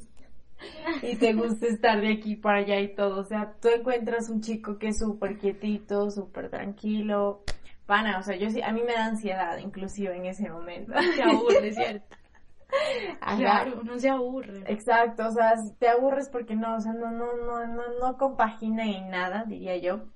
y 1.03 1.17
te 1.17 1.33
gusta 1.33 1.67
estar 1.67 2.01
de 2.01 2.13
aquí 2.13 2.37
para 2.37 2.59
allá 2.59 2.81
y 2.81 2.95
todo, 2.95 3.21
o 3.21 3.25
sea, 3.25 3.55
tú 3.61 3.69
encuentras 3.69 4.29
un 4.29 4.41
chico 4.41 4.79
que 4.79 4.89
es 4.89 4.99
súper 4.99 5.39
quietito, 5.39 6.11
súper 6.11 6.51
tranquilo, 6.51 7.43
pana, 7.87 8.19
o 8.19 8.23
sea, 8.23 8.37
yo 8.37 8.51
sí, 8.51 8.63
a 8.63 8.73
mí 8.73 8.83
me 8.83 8.95
da 8.95 9.07
ansiedad, 9.07 9.59
inclusive 9.59 10.17
en 10.17 10.27
ese 10.27 10.49
momento. 10.49 10.93
Se 11.15 11.23
aburre, 11.23 11.73
¿cierto? 11.73 12.17
Claro, 13.37 13.81
uno 13.83 13.99
se 13.99 14.09
aburre. 14.09 14.65
Exacto, 14.67 15.27
o 15.29 15.31
sea, 15.31 15.53
te 15.79 15.89
aburres 15.89 16.31
porque 16.31 16.57
no, 16.57 16.77
o 16.77 16.81
sea, 16.81 16.95
no, 16.95 17.11
no, 17.11 17.37
no, 17.37 17.67
no, 17.67 17.83
no 18.01 18.17
compagina 18.17 18.87
en 18.87 19.11
nada, 19.11 19.45
diría 19.47 19.77
yo. 19.77 20.07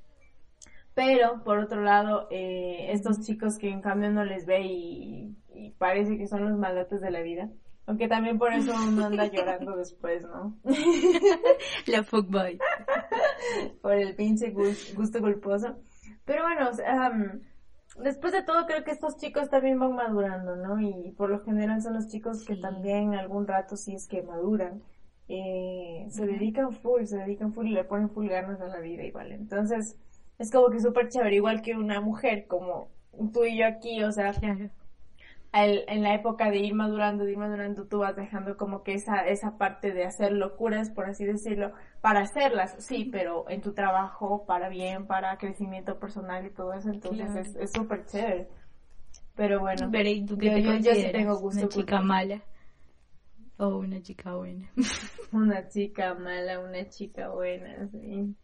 Pero, 0.95 1.45
por 1.45 1.59
otro 1.59 1.83
lado, 1.83 2.29
eh, 2.31 2.87
estos 2.93 3.21
chicos 3.21 3.59
que 3.59 3.69
en 3.69 3.83
cambio 3.83 4.11
no 4.11 4.25
les 4.25 4.47
ve 4.47 4.63
y, 4.63 5.37
y 5.55 5.73
parece 5.73 6.17
que 6.17 6.27
son 6.27 6.49
los 6.49 6.59
malotes 6.59 7.03
de 7.03 7.11
la 7.11 7.21
vida. 7.21 7.51
Aunque 7.87 8.09
también 8.09 8.37
por 8.38 8.53
eso 8.53 8.72
uno 8.88 9.07
anda 9.07 9.27
llorando 9.27 9.77
después, 9.77 10.22
¿no? 10.22 10.57
La 11.87 12.03
fuckboy. 12.03 12.59
por 13.83 13.92
el 13.94 14.14
pinche 14.16 14.51
gus- 14.51 14.94
gusto 14.96 15.20
culposo. 15.20 15.77
Pero 16.25 16.42
bueno, 16.42 16.70
um, 16.70 18.03
después 18.03 18.33
de 18.33 18.42
todo 18.42 18.66
creo 18.66 18.83
que 18.83 18.90
estos 18.90 19.16
chicos 19.18 19.49
también 19.51 19.79
van 19.79 19.94
madurando, 19.94 20.57
¿no? 20.57 20.81
Y 20.81 21.12
por 21.12 21.31
lo 21.31 21.40
general 21.44 21.81
son 21.81 21.94
los 21.94 22.09
chicos 22.09 22.44
que 22.44 22.57
Sí. 22.57 22.61
también 22.61 23.14
algún 23.14 23.46
rato, 23.46 23.77
si 23.77 23.94
es 23.94 24.09
que 24.09 24.22
maduran, 24.22 24.83
eh, 25.29 26.07
se 26.11 26.27
dedican 26.27 26.72
full, 26.72 27.05
se 27.05 27.18
dedican 27.18 27.53
full 27.53 27.68
y 27.68 27.72
le 27.72 27.85
ponen 27.85 28.11
full 28.11 28.27
ganas 28.29 28.61
a 28.61 28.66
la 28.68 28.81
vida 28.81 29.05
igual. 29.05 29.31
Entonces, 29.33 29.96
es 30.38 30.51
como 30.51 30.70
que 30.70 30.81
súper 30.81 31.09
chévere, 31.09 31.37
igual 31.37 31.62
que 31.62 31.77
una 31.77 32.01
mujer 32.01 32.46
como 32.49 32.90
tú 33.33 33.44
y 33.44 33.59
yo 33.59 33.66
aquí, 33.66 34.03
o 34.03 34.11
sea, 34.11 34.33
Claro. 34.33 34.70
En 35.64 36.03
la 36.03 36.14
época 36.14 36.51
de 36.51 36.59
ir 36.59 36.75
madurando, 36.75 37.25
de 37.25 37.33
ir 37.33 37.38
madurando, 37.38 37.87
tú 37.87 37.99
vas 38.01 38.14
dejando 38.16 38.57
como 38.57 38.83
que 38.83 38.95
esa, 38.95 39.27
esa 39.27 39.57
parte 39.57 39.92
de 39.92 40.05
hacer 40.05 40.33
locuras, 40.33 40.90
por 40.90 41.07
así 41.07 41.25
decirlo, 41.25 41.73
para 42.01 42.21
hacerlas, 42.21 42.75
sí, 42.79 43.09
pero 43.11 43.49
en 43.49 43.61
tu 43.62 43.73
trabajo, 43.73 44.45
para 44.47 44.69
bien, 44.69 45.07
para 45.07 45.38
crecimiento 45.38 45.99
personal 45.99 46.47
y 46.47 46.51
todo 46.51 46.73
eso, 46.75 46.90
entonces 46.90 47.27
Claro. 47.27 47.40
es 47.40 47.57
es 47.57 47.73
súper 47.73 48.05
chévere. 48.07 48.49
Pero 49.35 49.61
bueno, 49.61 49.90
Pero 49.92 50.09
¿y 50.09 50.25
tú 50.27 50.37
qué 50.38 50.47
yo- 50.47 50.55
te 50.55 50.62
yo- 50.62 50.77
yo 50.79 50.95
sí 50.95 51.12
tengo 51.12 51.37
gusto 51.38 51.61
¿Una 51.61 51.69
chica 51.69 52.01
mala? 52.01 52.42
¿O 53.59 53.69
una 53.79 54.03
chica 54.03 54.35
buena? 54.35 54.69
una 55.33 55.69
chica 55.69 56.14
mala, 56.14 56.61
una 56.61 56.88
chica 56.88 57.29
buena, 57.31 57.88
sí. 57.88 58.35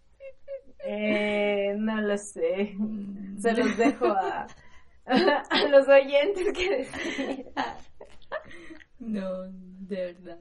Eh, 0.85 1.75
no 1.79 2.01
lo 2.01 2.18
sé, 2.18 2.77
se 3.38 3.53
los 3.53 3.77
dejo 3.77 4.07
a, 4.07 4.46
a 5.51 5.65
los 5.69 5.88
oyentes 5.88 6.53
que. 6.55 7.47
No, 8.99 9.43
de 9.49 9.97
verdad. 10.12 10.38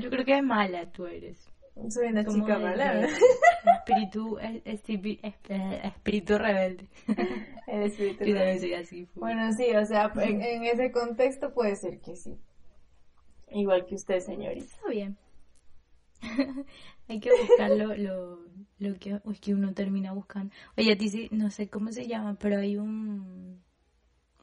Yo 0.00 0.10
creo 0.10 0.24
que 0.24 0.42
mala 0.42 0.90
tú 0.92 1.06
eres. 1.06 1.50
Soy 1.90 2.06
una 2.06 2.24
Como 2.24 2.44
chica 2.46 2.58
mala. 2.58 3.06
Espíritu, 3.78 4.38
es- 4.38 4.62
es- 4.64 4.82
eh, 5.48 5.80
espíritu 5.84 6.38
rebelde. 6.38 6.88
El 7.66 7.82
espíritu 7.82 8.24
Yo 8.24 8.34
rebelde. 8.34 8.60
soy 8.60 8.74
así. 8.74 9.08
Bueno, 9.14 9.52
sí, 9.52 9.74
o 9.76 9.84
sea, 9.84 10.12
en, 10.22 10.40
en 10.40 10.64
ese 10.64 10.90
contexto 10.92 11.52
puede 11.52 11.76
ser 11.76 12.00
que 12.00 12.16
sí. 12.16 12.38
Igual 13.50 13.84
que 13.86 13.96
usted, 13.96 14.20
señorita. 14.20 14.64
Está 14.64 14.88
bien. 14.88 15.16
Hay 17.08 17.20
que 17.20 17.30
buscar 17.30 17.70
lo, 17.70 17.94
lo, 17.94 18.40
lo 18.78 18.98
que, 18.98 19.20
uy, 19.24 19.36
que 19.38 19.52
uno 19.54 19.74
termina 19.74 20.12
buscando. 20.12 20.52
Oye, 20.76 20.92
a 20.92 20.96
ti 20.96 21.08
sí, 21.08 21.28
no 21.30 21.50
sé 21.50 21.68
cómo 21.68 21.92
se 21.92 22.06
llama, 22.06 22.36
pero 22.40 22.58
hay 22.58 22.76
un... 22.76 23.45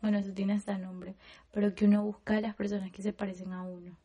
Bueno, 0.04 0.18
eso 0.18 0.34
tiene 0.34 0.52
hasta 0.52 0.78
nombre. 0.78 1.16
Pero 1.54 1.74
que 1.74 1.86
uno 1.86 2.04
busca 2.04 2.36
a 2.36 2.42
las 2.42 2.56
personas 2.56 2.92
que 2.92 3.02
se 3.02 3.14
parecen 3.14 3.54
a 3.54 3.64
uno. 3.64 3.96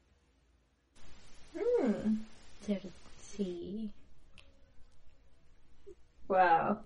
Mm. 1.55 2.21
Sí. 3.21 3.91
wow. 6.29 6.79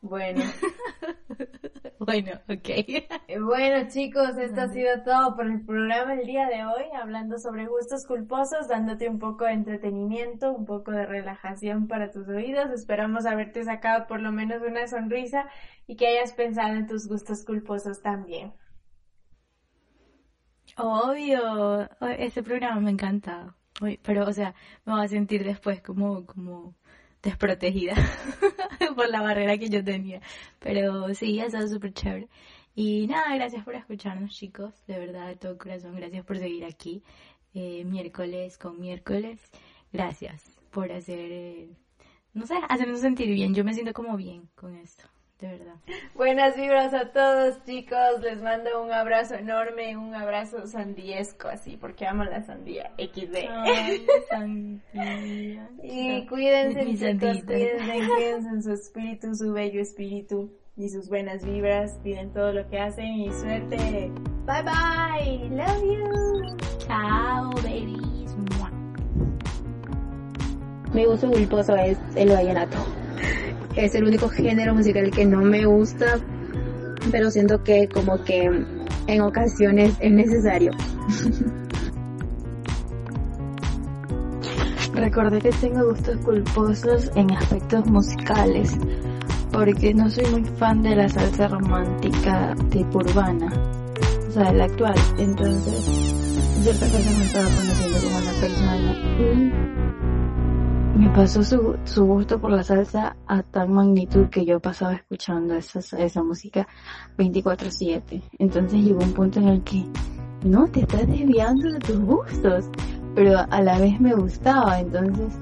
Bueno, 0.00 0.42
Bueno, 1.98 2.32
ok. 2.48 2.68
Eh, 3.28 3.40
bueno 3.40 3.88
chicos, 3.88 4.36
esto 4.38 4.62
ha 4.62 4.68
sido 4.68 5.02
todo 5.02 5.36
por 5.36 5.46
el 5.46 5.64
programa 5.64 6.14
el 6.14 6.26
día 6.26 6.46
de 6.48 6.64
hoy, 6.64 6.84
hablando 7.00 7.38
sobre 7.38 7.66
gustos 7.66 8.06
culposos, 8.06 8.68
dándote 8.68 9.08
un 9.08 9.18
poco 9.18 9.44
de 9.44 9.52
entretenimiento, 9.52 10.52
un 10.52 10.64
poco 10.64 10.90
de 10.92 11.06
relajación 11.06 11.86
para 11.88 12.10
tus 12.10 12.28
oídos. 12.28 12.70
Esperamos 12.70 13.26
haberte 13.26 13.64
sacado 13.64 14.06
por 14.06 14.20
lo 14.20 14.32
menos 14.32 14.62
una 14.62 14.86
sonrisa 14.88 15.48
y 15.86 15.96
que 15.96 16.06
hayas 16.08 16.32
pensado 16.32 16.74
en 16.76 16.86
tus 16.86 17.08
gustos 17.08 17.44
culposos 17.44 18.00
también. 18.02 18.54
Obvio. 20.76 21.88
Este 22.18 22.42
programa 22.42 22.80
me 22.80 22.88
ha 22.88 22.92
encantado. 22.92 23.54
Uy, 23.80 23.98
Pero, 24.02 24.26
o 24.26 24.32
sea, 24.32 24.54
me 24.84 24.92
voy 24.94 25.04
a 25.04 25.08
sentir 25.08 25.44
después 25.44 25.80
como, 25.82 26.24
como 26.26 26.76
desprotegida 27.22 27.94
por 28.96 29.08
la 29.10 29.22
barrera 29.22 29.58
que 29.58 29.68
yo 29.68 29.82
tenía. 29.84 30.20
Pero 30.60 31.14
sí, 31.14 31.40
ha 31.40 31.46
estado 31.46 31.68
súper 31.68 31.92
chévere. 31.92 32.28
Y 32.74 33.06
nada, 33.08 33.34
gracias 33.34 33.64
por 33.64 33.74
escucharnos, 33.74 34.32
chicos. 34.32 34.72
De 34.86 34.98
verdad, 34.98 35.26
de 35.28 35.36
todo 35.36 35.58
corazón, 35.58 35.96
gracias 35.96 36.24
por 36.24 36.38
seguir 36.38 36.64
aquí. 36.64 37.02
eh, 37.54 37.84
miércoles 37.84 38.58
con 38.58 38.80
miércoles. 38.80 39.40
Gracias 39.92 40.42
por 40.70 40.92
hacer, 40.92 41.18
eh, 41.32 41.68
no 42.34 42.46
sé, 42.46 42.54
hacernos 42.68 43.00
sentir 43.00 43.28
bien. 43.30 43.54
Yo 43.54 43.64
me 43.64 43.74
siento 43.74 43.92
como 43.92 44.16
bien 44.16 44.48
con 44.54 44.76
esto, 44.76 45.04
de 45.40 45.48
verdad. 45.48 45.74
Buenas 46.14 46.56
vibras 46.56 46.92
a 46.94 47.12
todos 47.12 47.62
chicos, 47.64 48.20
les 48.22 48.42
mando 48.42 48.82
un 48.82 48.92
abrazo 48.92 49.36
enorme, 49.36 49.96
un 49.96 50.14
abrazo 50.14 50.66
sandiesco 50.66 51.48
así, 51.48 51.76
porque 51.76 52.06
amo 52.06 52.24
la 52.24 52.42
sandía 52.42 52.90
XD. 52.98 53.36
Ay, 53.48 54.06
santidad. 54.30 55.70
Y 55.82 56.26
cuídense 56.26 56.84
Mi 56.84 56.98
chicos, 56.98 57.44
cuídense, 57.44 58.06
cuídense 58.08 58.48
en 58.48 58.62
su 58.62 58.72
espíritu, 58.72 59.34
su 59.34 59.52
bello 59.52 59.80
espíritu 59.80 60.50
y 60.76 60.88
sus 60.88 61.08
buenas 61.08 61.44
vibras, 61.44 61.98
cuiden 62.02 62.32
todo 62.32 62.52
lo 62.52 62.68
que 62.68 62.78
hacen 62.78 63.06
y 63.06 63.32
suerte. 63.32 64.10
Bye 64.46 64.62
bye, 64.62 65.48
love 65.50 65.82
you. 65.84 66.56
Chao, 66.78 67.50
babies. 67.62 68.36
Mua. 68.36 68.70
Mi 70.92 71.04
gusto 71.04 71.30
culposo 71.30 71.76
es 71.76 71.98
el 72.16 72.30
vallenato. 72.30 72.78
Es 73.78 73.94
el 73.94 74.04
único 74.04 74.28
género 74.28 74.74
musical 74.74 75.10
que 75.12 75.24
no 75.24 75.40
me 75.40 75.64
gusta, 75.64 76.18
pero 77.12 77.30
siento 77.30 77.62
que 77.62 77.88
como 77.88 78.24
que 78.24 78.50
en 79.06 79.20
ocasiones 79.20 79.94
es 80.00 80.10
necesario. 80.10 80.72
Recordé 84.94 85.38
que 85.38 85.50
tengo 85.50 85.90
gustos 85.90 86.16
culposos 86.24 87.12
en 87.14 87.30
aspectos 87.30 87.86
musicales, 87.86 88.76
porque 89.52 89.94
no 89.94 90.10
soy 90.10 90.26
muy 90.26 90.44
fan 90.58 90.82
de 90.82 90.96
la 90.96 91.08
salsa 91.08 91.46
romántica 91.46 92.56
tipo 92.70 92.98
urbana, 92.98 93.46
o 94.28 94.32
sea, 94.32 94.52
la 94.52 94.64
actual. 94.64 94.96
Entonces, 95.18 95.84
ciertas 96.62 96.90
cosas 96.90 97.16
me 97.16 97.26
estaba 97.26 97.48
conociendo 97.48 97.98
como 97.98 98.18
una 98.18 98.32
persona 98.40 98.76
y 98.76 99.52
pasó 101.14 101.42
su, 101.42 101.76
su 101.84 102.04
gusto 102.04 102.40
por 102.40 102.50
la 102.50 102.62
salsa 102.62 103.16
a 103.26 103.42
tal 103.42 103.68
magnitud 103.68 104.28
que 104.28 104.44
yo 104.44 104.60
pasaba 104.60 104.94
escuchando 104.94 105.54
esa, 105.54 105.80
esa 105.98 106.22
música 106.22 106.66
24/7. 107.16 108.22
Entonces 108.38 108.80
llegó 108.80 109.00
un 109.00 109.12
punto 109.12 109.40
en 109.40 109.48
el 109.48 109.62
que 109.62 109.84
no 110.44 110.66
te 110.68 110.80
estás 110.80 111.06
desviando 111.06 111.72
de 111.72 111.78
tus 111.80 111.98
gustos 111.98 112.70
pero 113.18 113.44
a 113.50 113.62
la 113.62 113.80
vez 113.80 114.00
me 114.00 114.14
gustaba, 114.14 114.78
entonces 114.78 115.36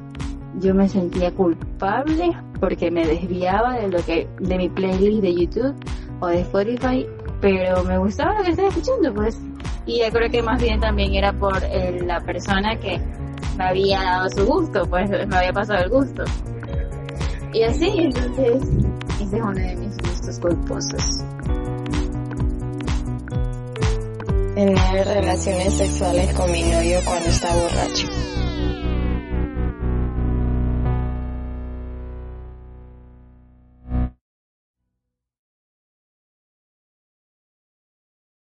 yo 0.60 0.74
me 0.74 0.88
sentía 0.88 1.30
culpable 1.30 2.34
porque 2.58 2.90
me 2.90 3.06
desviaba 3.06 3.74
de 3.74 3.88
lo 3.88 4.02
que 4.02 4.26
de 4.40 4.56
mi 4.56 4.70
playlist 4.70 5.20
de 5.20 5.34
YouTube 5.34 5.74
o 6.20 6.28
de 6.28 6.40
Spotify, 6.40 7.06
pero 7.42 7.84
me 7.84 7.98
gustaba 7.98 8.38
lo 8.38 8.44
que 8.44 8.52
estaba 8.52 8.68
escuchando, 8.68 9.12
pues. 9.12 9.38
Y 9.84 10.00
yo 10.00 10.10
creo 10.10 10.30
que 10.30 10.42
más 10.42 10.58
bien 10.60 10.80
también 10.80 11.14
era 11.14 11.34
por 11.34 11.62
eh, 11.64 12.00
la 12.02 12.18
persona 12.20 12.76
que 12.76 12.98
me 13.56 13.64
había 13.64 14.00
dado 14.00 14.30
su 14.30 14.46
gusto, 14.46 14.86
pues 14.88 15.08
me 15.08 15.36
había 15.36 15.52
pasado 15.52 15.84
el 15.84 15.90
gusto. 15.90 16.24
Y 17.52 17.62
así, 17.62 17.90
entonces, 17.96 18.62
ese 19.20 19.36
es 19.36 19.42
uno 19.42 19.52
de 19.52 19.76
mis 19.76 19.96
gustos 19.98 20.38
culposos. 20.40 21.24
Tener 24.54 25.06
relaciones 25.06 25.74
sexuales 25.74 26.34
con 26.34 26.50
mi 26.50 26.62
novio 26.62 27.00
cuando 27.04 27.28
está 27.28 27.54
borracho. 27.54 28.08